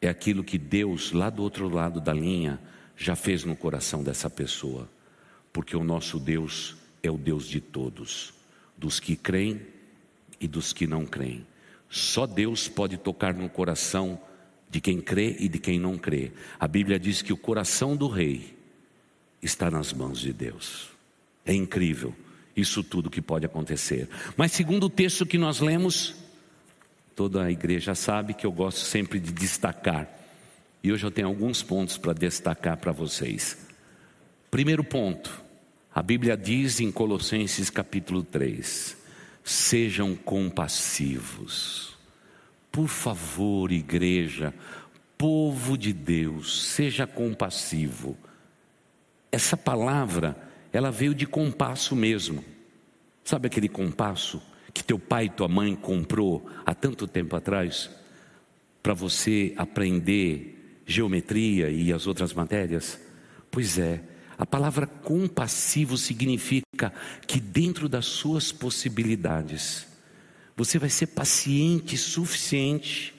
[0.00, 2.60] é aquilo que Deus, lá do outro lado da linha,
[2.96, 4.88] já fez no coração dessa pessoa.
[5.52, 8.34] Porque o nosso Deus é o Deus de todos,
[8.76, 9.60] dos que creem
[10.40, 11.46] e dos que não creem.
[11.88, 14.20] Só Deus pode tocar no coração
[14.74, 16.32] de quem crê e de quem não crê.
[16.58, 18.56] A Bíblia diz que o coração do rei
[19.40, 20.88] está nas mãos de Deus.
[21.46, 22.12] É incrível
[22.56, 24.08] isso tudo que pode acontecer.
[24.36, 26.16] Mas segundo o texto que nós lemos,
[27.14, 30.08] toda a igreja sabe que eu gosto sempre de destacar.
[30.82, 33.56] E hoje eu tenho alguns pontos para destacar para vocês.
[34.50, 35.40] Primeiro ponto,
[35.94, 38.96] a Bíblia diz em Colossenses capítulo 3:
[39.44, 41.93] sejam compassivos.
[42.74, 44.52] Por favor, igreja,
[45.16, 48.18] povo de Deus, seja compassivo.
[49.30, 50.36] Essa palavra,
[50.72, 52.44] ela veio de compasso mesmo.
[53.22, 57.88] Sabe aquele compasso que teu pai e tua mãe comprou há tanto tempo atrás
[58.82, 62.98] para você aprender geometria e as outras matérias?
[63.52, 64.02] Pois é,
[64.36, 66.92] a palavra compassivo significa
[67.24, 69.93] que dentro das suas possibilidades,
[70.56, 73.14] você vai ser paciente suficiente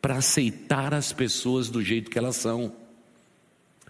[0.00, 2.72] para aceitar as pessoas do jeito que elas são.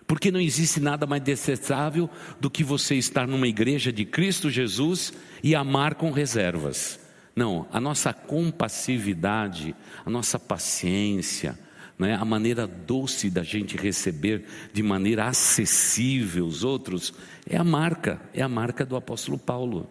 [0.06, 2.08] Porque não existe nada mais detestável
[2.40, 6.98] do que você estar numa igreja de Cristo Jesus e amar com reservas.
[7.34, 9.74] Não, a nossa compassividade,
[10.04, 11.58] a nossa paciência,
[12.00, 12.14] é?
[12.14, 17.12] a maneira doce da gente receber de maneira acessível os outros,
[17.48, 19.88] é a marca, é a marca do apóstolo Paulo.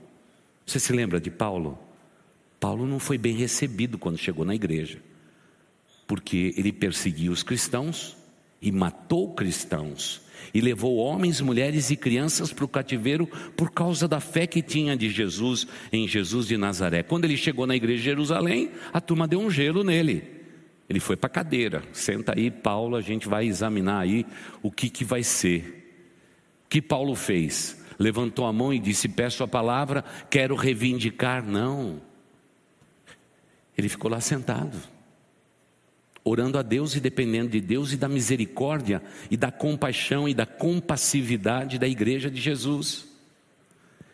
[0.66, 1.85] Você se lembra de Paulo?
[2.66, 4.98] Paulo não foi bem recebido quando chegou na igreja,
[6.08, 8.18] porque ele perseguiu os cristãos
[8.60, 14.20] e matou cristãos, e levou homens, mulheres e crianças para o cativeiro por causa da
[14.20, 17.04] fé que tinha de Jesus em Jesus de Nazaré.
[17.04, 20.24] Quando ele chegou na igreja de Jerusalém, a turma deu um gelo nele.
[20.90, 21.84] Ele foi para a cadeira.
[21.94, 24.26] Senta aí, Paulo, a gente vai examinar aí
[24.64, 26.02] o que, que vai ser.
[26.66, 27.86] O que Paulo fez?
[28.00, 31.46] Levantou a mão e disse: Peço a palavra, quero reivindicar.
[31.46, 32.02] Não.
[33.78, 34.78] Ele ficou lá sentado,
[36.24, 40.46] orando a Deus e dependendo de Deus e da misericórdia e da compaixão e da
[40.46, 43.08] compassividade da igreja de Jesus.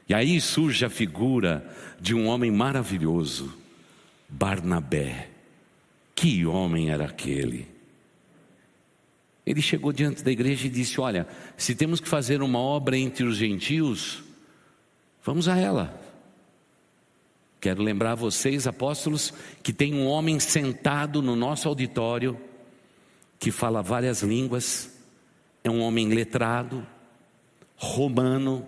[0.09, 1.65] E aí surge a figura
[1.99, 3.53] de um homem maravilhoso,
[4.27, 5.29] Barnabé.
[6.13, 7.67] Que homem era aquele?
[9.45, 13.23] Ele chegou diante da igreja e disse: Olha, se temos que fazer uma obra entre
[13.23, 14.23] os gentios,
[15.23, 15.99] vamos a ela.
[17.61, 22.37] Quero lembrar vocês, apóstolos, que tem um homem sentado no nosso auditório
[23.39, 24.99] que fala várias línguas,
[25.63, 26.85] é um homem letrado,
[27.75, 28.67] romano,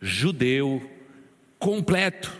[0.00, 0.88] judeu,
[1.58, 2.32] completo.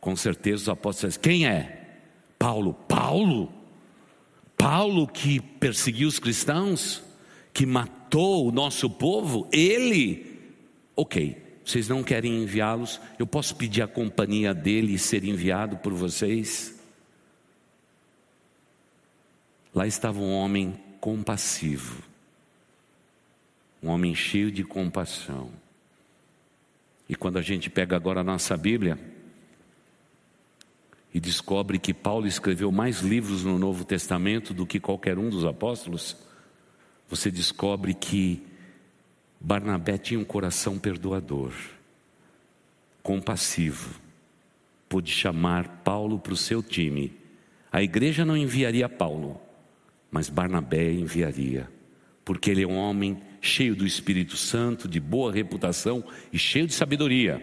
[0.00, 2.00] Com certeza os apóstolos, quem é?
[2.38, 2.74] Paulo.
[2.88, 3.52] Paulo?
[4.56, 7.02] Paulo que perseguiu os cristãos,
[7.52, 10.36] que matou o nosso povo, ele
[10.96, 15.92] Ok, vocês não querem enviá-los, eu posso pedir a companhia dele e ser enviado por
[15.92, 16.78] vocês?
[19.74, 22.04] Lá estava um homem compassivo,
[23.82, 25.50] um homem cheio de compaixão.
[27.08, 28.96] E quando a gente pega agora a nossa Bíblia
[31.12, 35.44] e descobre que Paulo escreveu mais livros no Novo Testamento do que qualquer um dos
[35.44, 36.16] apóstolos,
[37.08, 38.46] você descobre que
[39.46, 41.52] Barnabé tinha um coração perdoador,
[43.00, 43.94] compassivo,
[44.88, 47.16] pôde chamar Paulo para o seu time.
[47.70, 49.40] A igreja não enviaria Paulo,
[50.10, 51.70] mas Barnabé enviaria,
[52.24, 56.74] porque ele é um homem cheio do Espírito Santo, de boa reputação e cheio de
[56.74, 57.40] sabedoria.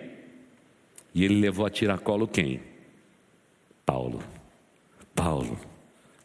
[1.16, 2.60] E ele levou a tiracolo quem?
[3.86, 4.22] Paulo.
[5.16, 5.58] Paulo.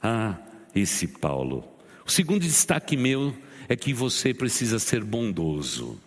[0.02, 0.38] Ah,
[0.74, 1.62] esse Paulo.
[2.04, 3.32] O segundo destaque meu
[3.68, 6.00] é que você precisa ser bondoso.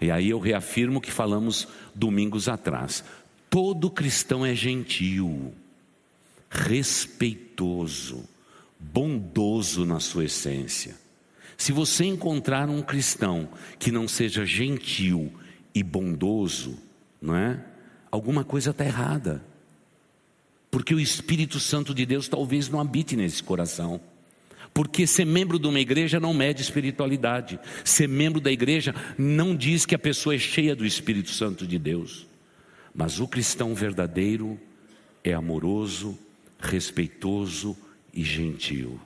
[0.00, 3.04] E aí eu reafirmo que falamos domingos atrás.
[3.48, 5.54] Todo cristão é gentil,
[6.50, 8.24] respeitoso,
[8.78, 10.96] bondoso na sua essência.
[11.56, 15.32] Se você encontrar um cristão que não seja gentil
[15.74, 16.78] e bondoso,
[17.20, 17.58] não é?
[18.10, 19.42] Alguma coisa está errada.
[20.70, 24.00] Porque o Espírito Santo de Deus talvez não habite nesse coração.
[24.76, 27.58] Porque ser membro de uma igreja não mede espiritualidade.
[27.82, 31.78] Ser membro da igreja não diz que a pessoa é cheia do Espírito Santo de
[31.78, 32.26] Deus.
[32.94, 34.60] Mas o cristão verdadeiro
[35.24, 36.18] é amoroso,
[36.60, 37.74] respeitoso
[38.12, 39.00] e gentil.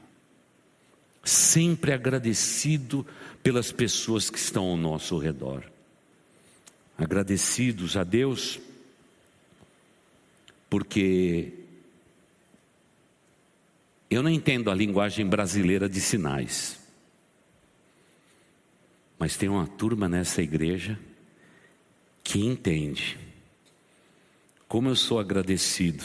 [1.23, 3.07] Sempre agradecido
[3.41, 5.63] pelas pessoas que estão ao nosso redor.
[6.99, 8.59] Agradecidos a Deus,
[10.69, 11.60] porque
[14.11, 16.81] eu não entendo a linguagem brasileira de sinais.
[19.17, 20.99] Mas tem uma turma nessa igreja
[22.25, 23.17] que entende.
[24.67, 26.05] Como eu sou agradecido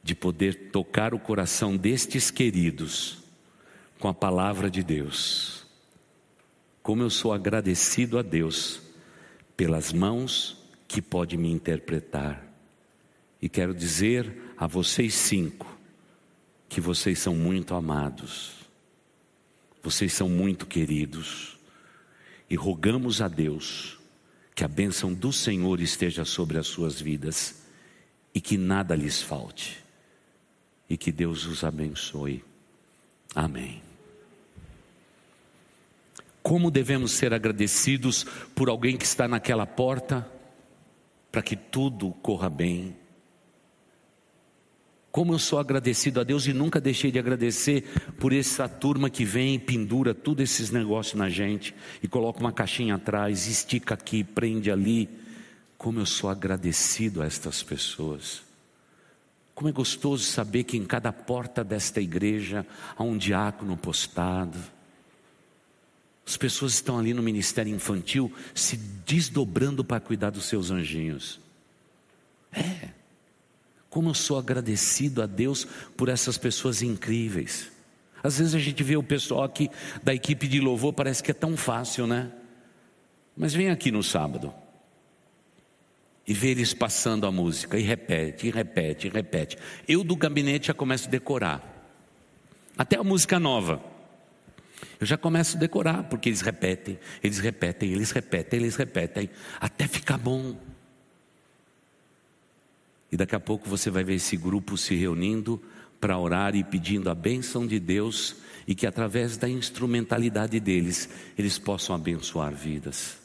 [0.00, 3.18] de poder tocar o coração destes queridos
[3.98, 5.66] com a palavra de Deus.
[6.82, 8.80] Como eu sou agradecido a Deus
[9.56, 12.46] pelas mãos que pode me interpretar.
[13.42, 15.77] E quero dizer a vocês cinco
[16.68, 18.52] que vocês são muito amados,
[19.82, 21.58] vocês são muito queridos,
[22.50, 23.98] e rogamos a Deus
[24.54, 27.62] que a bênção do Senhor esteja sobre as suas vidas
[28.34, 29.82] e que nada lhes falte,
[30.88, 32.44] e que Deus os abençoe.
[33.34, 33.82] Amém.
[36.42, 40.26] Como devemos ser agradecidos por alguém que está naquela porta,
[41.30, 42.96] para que tudo corra bem?
[45.10, 47.82] Como eu sou agradecido a Deus e nunca deixei de agradecer
[48.18, 52.96] por essa turma que vem pendura tudo esses negócios na gente e coloca uma caixinha
[52.96, 55.08] atrás, estica aqui, prende ali.
[55.78, 58.42] Como eu sou agradecido a estas pessoas.
[59.54, 62.66] Como é gostoso saber que em cada porta desta igreja
[62.96, 64.58] há um diácono postado.
[66.26, 71.40] As pessoas estão ali no ministério infantil se desdobrando para cuidar dos seus anjinhos.
[72.52, 72.97] É.
[73.90, 77.70] Como eu sou agradecido a Deus por essas pessoas incríveis.
[78.22, 79.70] Às vezes a gente vê o pessoal aqui
[80.02, 82.30] da equipe de louvor, parece que é tão fácil, né?
[83.36, 84.52] Mas vem aqui no sábado
[86.28, 89.56] e vê eles passando a música e repete, e repete, e repete.
[89.88, 91.78] Eu do gabinete já começo a decorar.
[92.76, 93.82] Até a música nova.
[95.00, 99.88] Eu já começo a decorar, porque eles repetem, eles repetem, eles repetem, eles repetem, até
[99.88, 100.54] ficar bom.
[103.10, 105.62] E daqui a pouco você vai ver esse grupo se reunindo
[106.00, 111.58] para orar e pedindo a bênção de Deus e que através da instrumentalidade deles eles
[111.58, 113.18] possam abençoar vidas.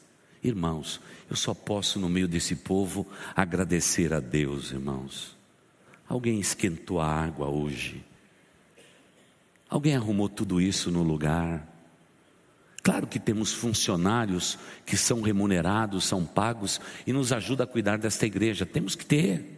[0.43, 5.37] Irmãos, eu só posso no meio desse povo agradecer a Deus, irmãos.
[6.07, 8.03] Alguém esquentou a água hoje.
[9.69, 11.67] Alguém arrumou tudo isso no lugar.
[12.83, 18.25] Claro que temos funcionários que são remunerados, são pagos e nos ajudam a cuidar desta
[18.25, 18.65] igreja.
[18.65, 19.52] Temos que ter.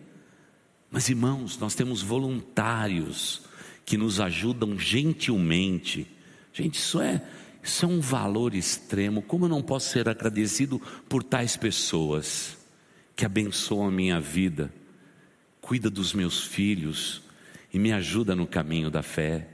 [0.91, 3.41] Mas irmãos, nós temos voluntários
[3.85, 6.07] que nos ajudam gentilmente.
[6.53, 7.21] Gente, isso é,
[7.61, 9.21] isso é um valor extremo.
[9.21, 12.57] Como eu não posso ser agradecido por tais pessoas
[13.15, 14.73] que abençoam a minha vida,
[15.61, 17.21] cuida dos meus filhos
[17.73, 19.47] e me ajuda no caminho da fé.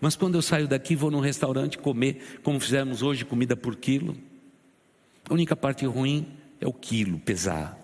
[0.00, 4.16] Mas quando eu saio daqui, vou num restaurante comer, como fizemos hoje, comida por quilo.
[5.28, 6.26] A única parte ruim
[6.60, 7.77] é o quilo pesar.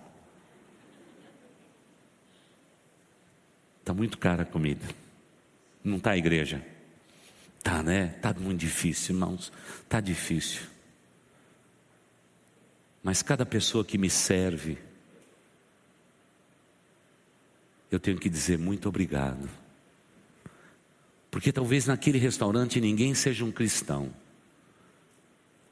[3.85, 4.87] Está muito cara a comida.
[5.85, 6.64] Não está a igreja?
[7.62, 8.16] Tá, né?
[8.22, 9.53] Tá muito difícil, irmãos.
[9.91, 10.62] Tá difícil.
[13.03, 14.78] Mas cada pessoa que me serve,
[17.91, 19.51] eu tenho que dizer muito obrigado.
[21.30, 24.14] Porque talvez naquele restaurante ninguém seja um cristão.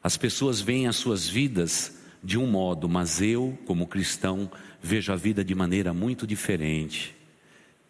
[0.02, 4.52] As pessoas veem as suas vidas de um modo, mas eu, como cristão,
[4.82, 7.21] vejo a vida de maneira muito diferente.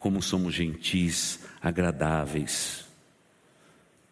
[0.03, 2.85] Como somos gentis, agradáveis.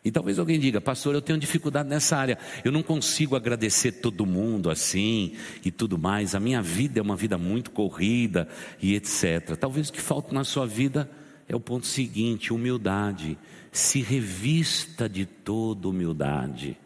[0.04, 4.24] E talvez alguém diga, pastor, eu tenho dificuldade nessa área, eu não consigo agradecer todo
[4.24, 5.34] mundo assim
[5.64, 8.46] e tudo mais, a minha vida é uma vida muito corrida
[8.80, 9.56] e etc.
[9.58, 11.10] Talvez o que falta na sua vida
[11.48, 13.36] é o ponto seguinte: humildade.
[13.72, 16.78] Se revista de toda humildade.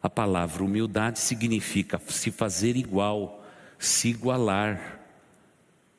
[0.00, 3.44] A palavra humildade significa se fazer igual,
[3.80, 5.01] se igualar.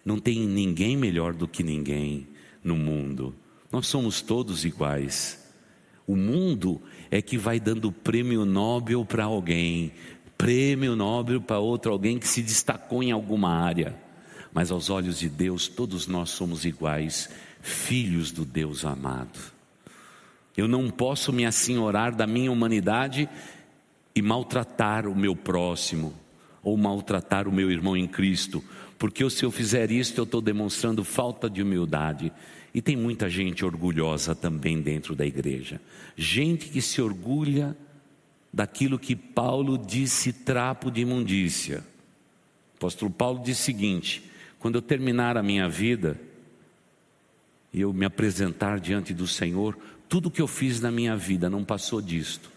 [0.06, 2.28] Não tem ninguém melhor do que ninguém
[2.64, 3.34] no mundo.
[3.72, 5.41] Nós somos todos iguais.
[6.06, 9.93] O mundo é que vai dando prêmio Nobel para alguém,
[10.38, 13.95] prêmio Nobel para outro alguém que se destacou em alguma área.
[14.54, 17.30] Mas aos olhos de Deus, todos nós somos iguais,
[17.62, 19.39] filhos do Deus amado.
[20.56, 23.28] Eu não posso me assenhorar da minha humanidade
[24.14, 26.14] e maltratar o meu próximo
[26.64, 28.64] ou maltratar o meu irmão em Cristo,
[28.97, 32.32] porque se eu fizer isso, eu estou demonstrando falta de humildade.
[32.74, 35.80] E tem muita gente orgulhosa também dentro da igreja,
[36.16, 37.78] gente que se orgulha
[38.51, 41.84] daquilo que Paulo disse trapo de imundícia.
[42.74, 44.24] O apóstolo Paulo diz o seguinte:
[44.57, 46.20] quando eu terminar a minha vida
[47.72, 49.78] e eu me apresentar diante do Senhor,
[50.09, 52.53] tudo que eu fiz na minha vida não passou disto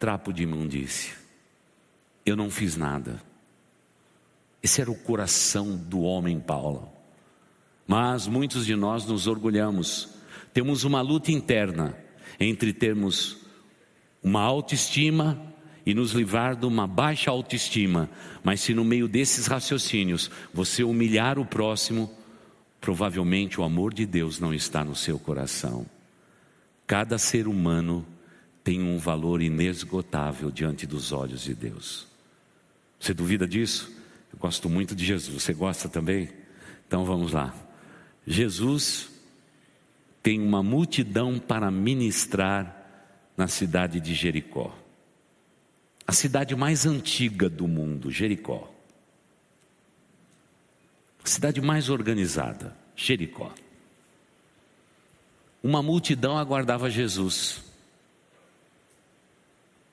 [0.00, 1.19] trapo de imundícia.
[2.24, 3.22] Eu não fiz nada.
[4.62, 6.90] Esse era o coração do homem Paulo.
[7.86, 10.08] Mas muitos de nós nos orgulhamos.
[10.52, 11.96] Temos uma luta interna
[12.38, 13.38] entre termos
[14.22, 15.40] uma autoestima
[15.84, 18.08] e nos livrar de uma baixa autoestima.
[18.44, 22.10] Mas se no meio desses raciocínios você humilhar o próximo,
[22.80, 25.86] provavelmente o amor de Deus não está no seu coração.
[26.86, 28.06] Cada ser humano
[28.62, 32.09] tem um valor inesgotável diante dos olhos de Deus.
[33.00, 33.90] Você duvida disso?
[34.30, 35.42] Eu gosto muito de Jesus.
[35.42, 36.30] Você gosta também?
[36.86, 37.54] Então vamos lá.
[38.26, 39.08] Jesus
[40.22, 42.76] tem uma multidão para ministrar
[43.36, 44.76] na cidade de Jericó.
[46.06, 48.70] A cidade mais antiga do mundo, Jericó.
[51.24, 53.52] A cidade mais organizada, Jericó.
[55.62, 57.62] Uma multidão aguardava Jesus.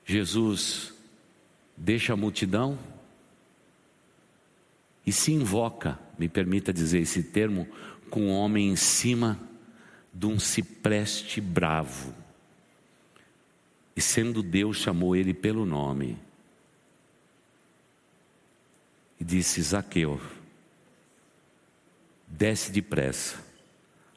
[0.04, 0.92] Jesus
[1.76, 2.78] deixa a multidão
[5.08, 7.66] e se invoca, me permita dizer esse termo,
[8.10, 9.40] com um homem em cima
[10.12, 12.14] de um cipreste bravo.
[13.96, 16.18] E sendo Deus, chamou ele pelo nome.
[19.18, 20.20] E disse: Zaqueu,
[22.26, 23.42] desce depressa.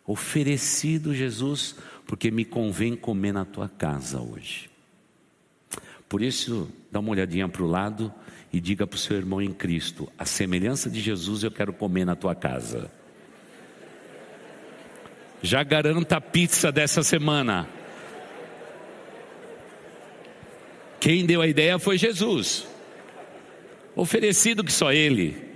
[0.05, 4.69] Oferecido Jesus, porque me convém comer na tua casa hoje.
[6.11, 8.13] Por isso, dá uma olhadinha para o lado
[8.51, 12.03] e diga para o seu irmão em Cristo: a semelhança de Jesus eu quero comer
[12.03, 12.91] na tua casa.
[15.41, 17.65] Já garanta a pizza dessa semana.
[20.99, 22.67] Quem deu a ideia foi Jesus.
[23.95, 25.49] Oferecido que só ele.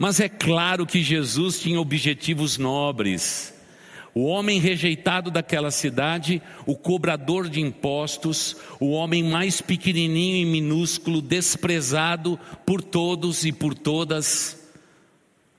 [0.00, 3.54] Mas é claro que Jesus tinha objetivos nobres.
[4.14, 11.22] O homem rejeitado daquela cidade, o cobrador de impostos, o homem mais pequenininho e minúsculo,
[11.22, 14.70] desprezado por todos e por todas,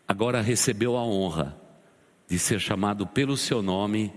[0.07, 1.57] agora recebeu a honra
[2.27, 4.13] de ser chamado pelo seu nome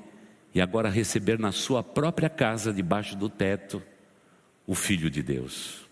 [0.55, 3.83] e agora receber na sua própria casa, debaixo do teto,
[4.67, 5.87] o Filho de Deus.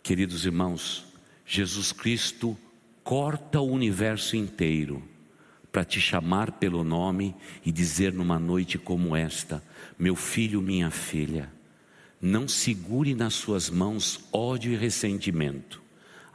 [0.00, 1.06] Queridos irmãos,
[1.44, 2.56] Jesus Cristo
[3.02, 5.02] corta o universo inteiro
[5.74, 7.34] para te chamar pelo nome
[7.66, 9.60] e dizer numa noite como esta:
[9.98, 11.50] Meu filho, minha filha,
[12.22, 15.82] não segure nas suas mãos ódio e ressentimento.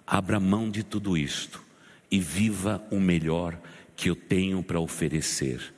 [0.05, 1.63] Abra mão de tudo isto
[2.11, 3.57] e viva o melhor
[3.95, 5.73] que eu tenho para oferecer.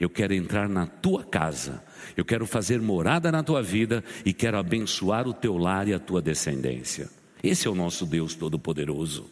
[0.00, 1.84] Eu quero entrar na tua casa,
[2.16, 5.98] eu quero fazer morada na tua vida e quero abençoar o teu lar e a
[5.98, 7.10] tua descendência.
[7.42, 9.30] Esse é o nosso Deus Todo-Poderoso.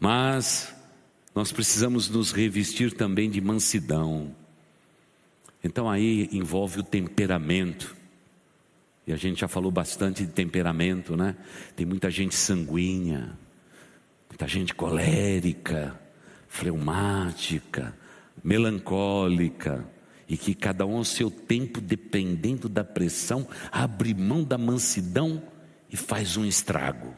[0.00, 0.74] Mas
[1.34, 4.34] nós precisamos nos revestir também de mansidão.
[5.64, 7.96] Então aí envolve o temperamento.
[9.06, 11.36] E a gente já falou bastante de temperamento, né?
[11.74, 13.36] Tem muita gente sanguínea,
[14.28, 15.98] muita gente colérica,
[16.48, 17.96] fleumática,
[18.44, 19.86] melancólica,
[20.28, 25.42] e que cada um ao seu tempo, dependendo da pressão, abre mão da mansidão
[25.90, 27.14] e faz um estrago.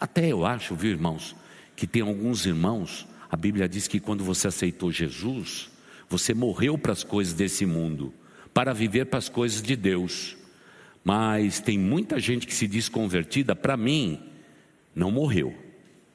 [0.00, 1.34] Até eu acho, viu, irmãos,
[1.74, 5.70] que tem alguns irmãos, a Bíblia diz que quando você aceitou Jesus,
[6.08, 8.12] você morreu para as coisas desse mundo,
[8.54, 10.36] para viver para as coisas de Deus.
[11.04, 14.20] Mas tem muita gente que se diz convertida, para mim,
[14.94, 15.54] não morreu.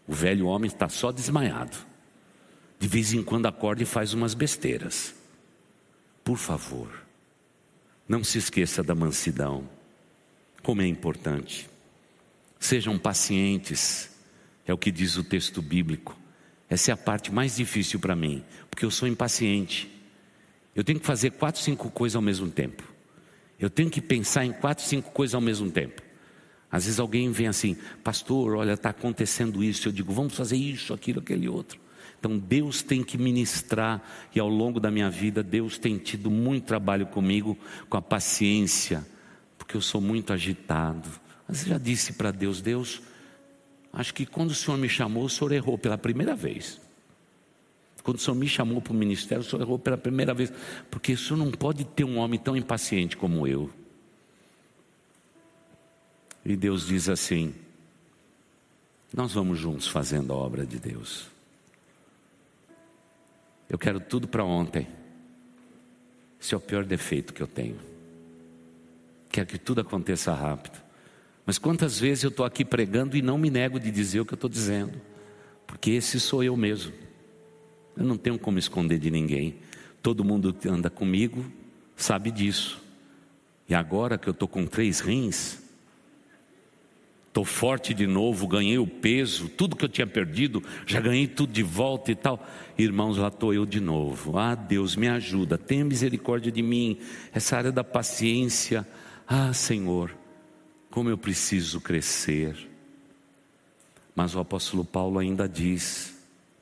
[0.07, 1.77] O velho homem está só desmaiado.
[2.79, 5.15] De vez em quando acorda e faz umas besteiras.
[6.23, 6.89] Por favor,
[8.07, 9.69] não se esqueça da mansidão.
[10.61, 11.69] Como é importante.
[12.59, 14.09] Sejam pacientes,
[14.65, 16.17] é o que diz o texto bíblico.
[16.69, 19.89] Essa é a parte mais difícil para mim, porque eu sou impaciente.
[20.75, 22.83] Eu tenho que fazer quatro, cinco coisas ao mesmo tempo.
[23.59, 26.01] Eu tenho que pensar em quatro, cinco coisas ao mesmo tempo.
[26.71, 29.87] Às vezes alguém vem assim, pastor, olha, está acontecendo isso.
[29.87, 31.79] Eu digo, vamos fazer isso, aquilo, aquele outro.
[32.19, 34.01] Então Deus tem que ministrar,
[34.33, 37.57] e ao longo da minha vida, Deus tem tido muito trabalho comigo,
[37.89, 39.05] com a paciência,
[39.57, 41.09] porque eu sou muito agitado.
[41.47, 43.01] Mas eu já disse para Deus: Deus,
[43.93, 46.81] acho que quando o Senhor me chamou, o Senhor errou pela primeira vez.
[48.03, 50.51] Quando o Senhor me chamou para o ministério, o Senhor errou pela primeira vez,
[50.91, 53.69] porque o Senhor não pode ter um homem tão impaciente como eu.
[56.45, 57.55] E Deus diz assim:
[59.13, 61.27] Nós vamos juntos fazendo a obra de Deus.
[63.69, 64.87] Eu quero tudo para ontem.
[66.41, 67.79] Esse é o pior defeito que eu tenho.
[69.31, 70.77] Quero que tudo aconteça rápido.
[71.45, 74.33] Mas quantas vezes eu estou aqui pregando e não me nego de dizer o que
[74.33, 74.99] eu estou dizendo,
[75.67, 76.93] porque esse sou eu mesmo.
[77.97, 79.55] Eu não tenho como esconder de ninguém.
[80.01, 81.45] Todo mundo que anda comigo
[81.95, 82.81] sabe disso.
[83.67, 85.59] E agora que eu estou com três rins,
[87.27, 91.53] estou forte de novo, ganhei o peso, tudo que eu tinha perdido, já ganhei tudo
[91.53, 92.45] de volta e tal.
[92.77, 94.37] Irmãos, lá estou eu de novo.
[94.37, 96.99] Ah, Deus, me ajuda, tenha misericórdia de mim.
[97.33, 98.87] Essa área da paciência.
[99.27, 100.15] Ah, Senhor,
[100.93, 102.69] como eu preciso crescer.
[104.15, 106.15] Mas o apóstolo Paulo ainda diz,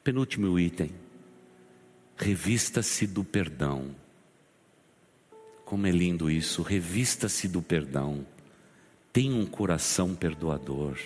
[0.05, 0.89] penúltimo item,
[2.15, 3.93] Revista-se do perdão.
[5.65, 8.25] Como é lindo isso, revista-se do perdão.
[9.11, 10.97] Tenha um coração perdoador.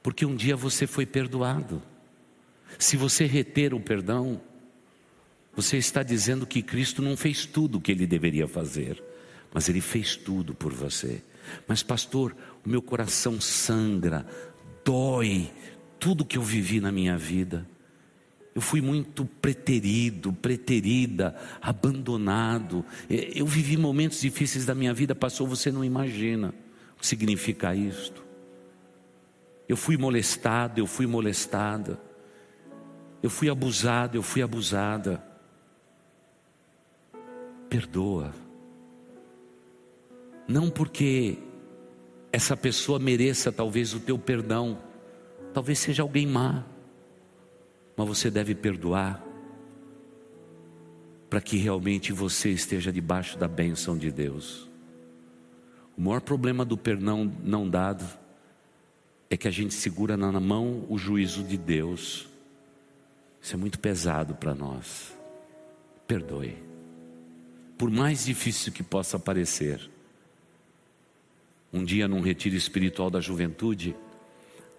[0.00, 1.82] Porque um dia você foi perdoado.
[2.78, 4.40] Se você reter o perdão,
[5.56, 9.02] você está dizendo que Cristo não fez tudo o que ele deveria fazer,
[9.52, 11.20] mas ele fez tudo por você.
[11.66, 12.34] Mas, pastor,
[12.64, 14.26] o meu coração sangra,
[14.84, 15.50] dói
[15.98, 17.66] tudo que eu vivi na minha vida.
[18.54, 22.84] Eu fui muito preterido, preterida, abandonado.
[23.08, 26.52] Eu vivi momentos difíceis da minha vida, passou, você não imagina
[26.96, 28.24] o que significa isto.
[29.68, 32.00] Eu fui molestado, eu fui molestada.
[33.22, 35.22] Eu fui abusado, eu fui abusada.
[37.68, 38.34] Perdoa.
[40.50, 41.38] Não porque
[42.32, 44.80] essa pessoa mereça talvez o teu perdão,
[45.54, 46.64] talvez seja alguém má
[47.96, 49.22] mas você deve perdoar
[51.28, 54.68] para que realmente você esteja debaixo da bênção de Deus.
[55.96, 58.04] O maior problema do perdão não dado
[59.28, 62.28] é que a gente segura na mão o juízo de Deus.
[63.40, 65.16] Isso é muito pesado para nós.
[66.08, 66.56] Perdoe.
[67.78, 69.88] Por mais difícil que possa parecer.
[71.72, 73.94] Um dia, num retiro espiritual da juventude,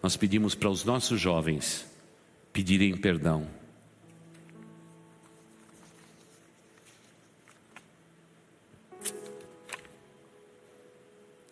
[0.03, 1.85] nós pedimos para os nossos jovens
[2.51, 3.47] pedirem perdão.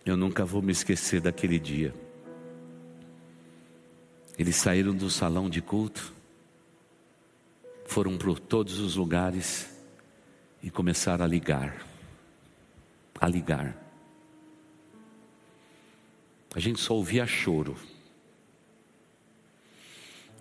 [0.05, 1.93] Eu nunca vou me esquecer daquele dia.
[4.37, 6.13] Eles saíram do salão de culto,
[7.85, 9.69] foram por todos os lugares
[10.63, 11.85] e começaram a ligar.
[13.19, 13.88] A ligar.
[16.55, 17.75] A gente só ouvia choro.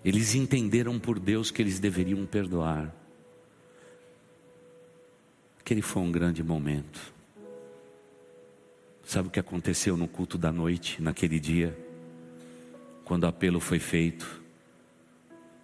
[0.03, 2.93] Eles entenderam por Deus que eles deveriam perdoar.
[5.59, 7.13] Aquele foi um grande momento.
[9.03, 11.77] Sabe o que aconteceu no culto da noite, naquele dia?
[13.03, 14.41] Quando o apelo foi feito,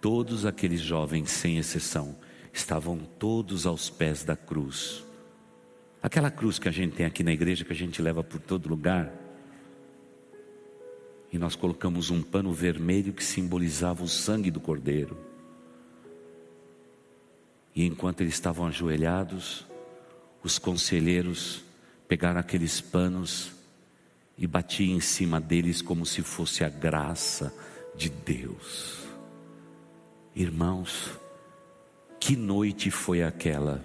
[0.00, 2.16] todos aqueles jovens, sem exceção,
[2.52, 5.04] estavam todos aos pés da cruz.
[6.02, 8.68] Aquela cruz que a gente tem aqui na igreja, que a gente leva por todo
[8.68, 9.25] lugar
[11.32, 15.16] e nós colocamos um pano vermelho que simbolizava o sangue do cordeiro.
[17.74, 19.66] E enquanto eles estavam ajoelhados,
[20.42, 21.62] os conselheiros
[22.08, 23.52] pegaram aqueles panos
[24.38, 27.52] e batiam em cima deles como se fosse a graça
[27.94, 29.04] de Deus.
[30.34, 31.10] Irmãos,
[32.20, 33.82] que noite foi aquela?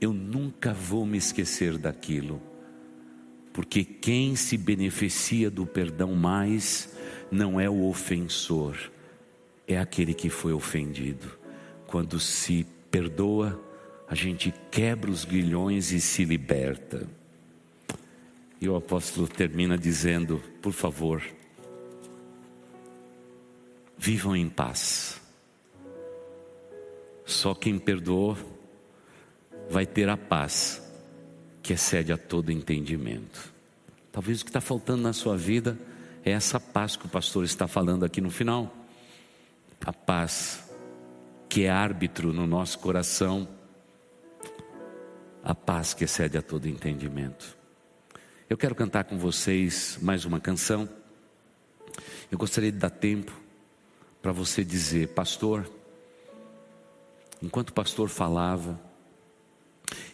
[0.00, 2.49] Eu nunca vou me esquecer daquilo
[3.52, 6.94] porque quem se beneficia do perdão mais
[7.30, 8.76] não é o ofensor,
[9.66, 11.38] é aquele que foi ofendido.
[11.86, 13.60] Quando se perdoa,
[14.08, 17.06] a gente quebra os grilhões e se liberta.
[18.60, 21.22] E o apóstolo termina dizendo: por favor,
[23.98, 25.20] vivam em paz.
[27.24, 28.36] Só quem perdoou
[29.68, 30.89] vai ter a paz
[31.62, 33.52] que excede a todo entendimento.
[34.12, 35.78] Talvez o que está faltando na sua vida
[36.24, 38.74] é essa paz que o pastor está falando aqui no final.
[39.84, 40.64] A paz
[41.48, 43.48] que é árbitro no nosso coração,
[45.42, 47.56] a paz que excede a todo entendimento.
[48.48, 50.88] Eu quero cantar com vocês mais uma canção.
[52.30, 53.32] Eu gostaria de dar tempo
[54.20, 55.68] para você dizer, pastor,
[57.42, 58.78] enquanto o pastor falava,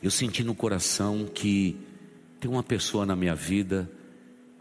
[0.06, 1.76] eu senti no coração que
[2.38, 3.90] tem uma pessoa na minha vida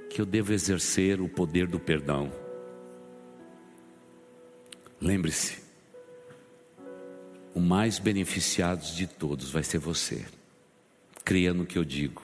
[0.09, 2.31] que eu devo exercer o poder do perdão.
[4.99, 5.61] Lembre-se,
[7.53, 10.25] o mais beneficiado de todos vai ser você.
[11.23, 12.23] Creia no que eu digo.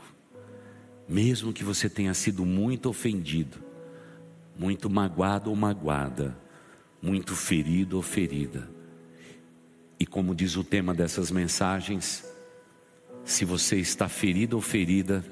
[1.07, 3.59] Mesmo que você tenha sido muito ofendido,
[4.57, 6.35] muito magoado ou magoada,
[6.99, 8.67] muito ferido ou ferida.
[9.99, 12.30] E como diz o tema dessas mensagens,
[13.23, 15.23] se você está ferido ou ferida,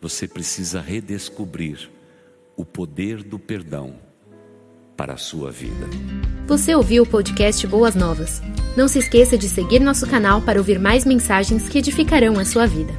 [0.00, 1.90] você precisa redescobrir
[2.56, 3.94] o poder do perdão
[4.96, 5.88] para a sua vida.
[6.46, 8.42] Você ouviu o podcast Boas Novas?
[8.76, 12.66] Não se esqueça de seguir nosso canal para ouvir mais mensagens que edificarão a sua
[12.66, 12.92] vida.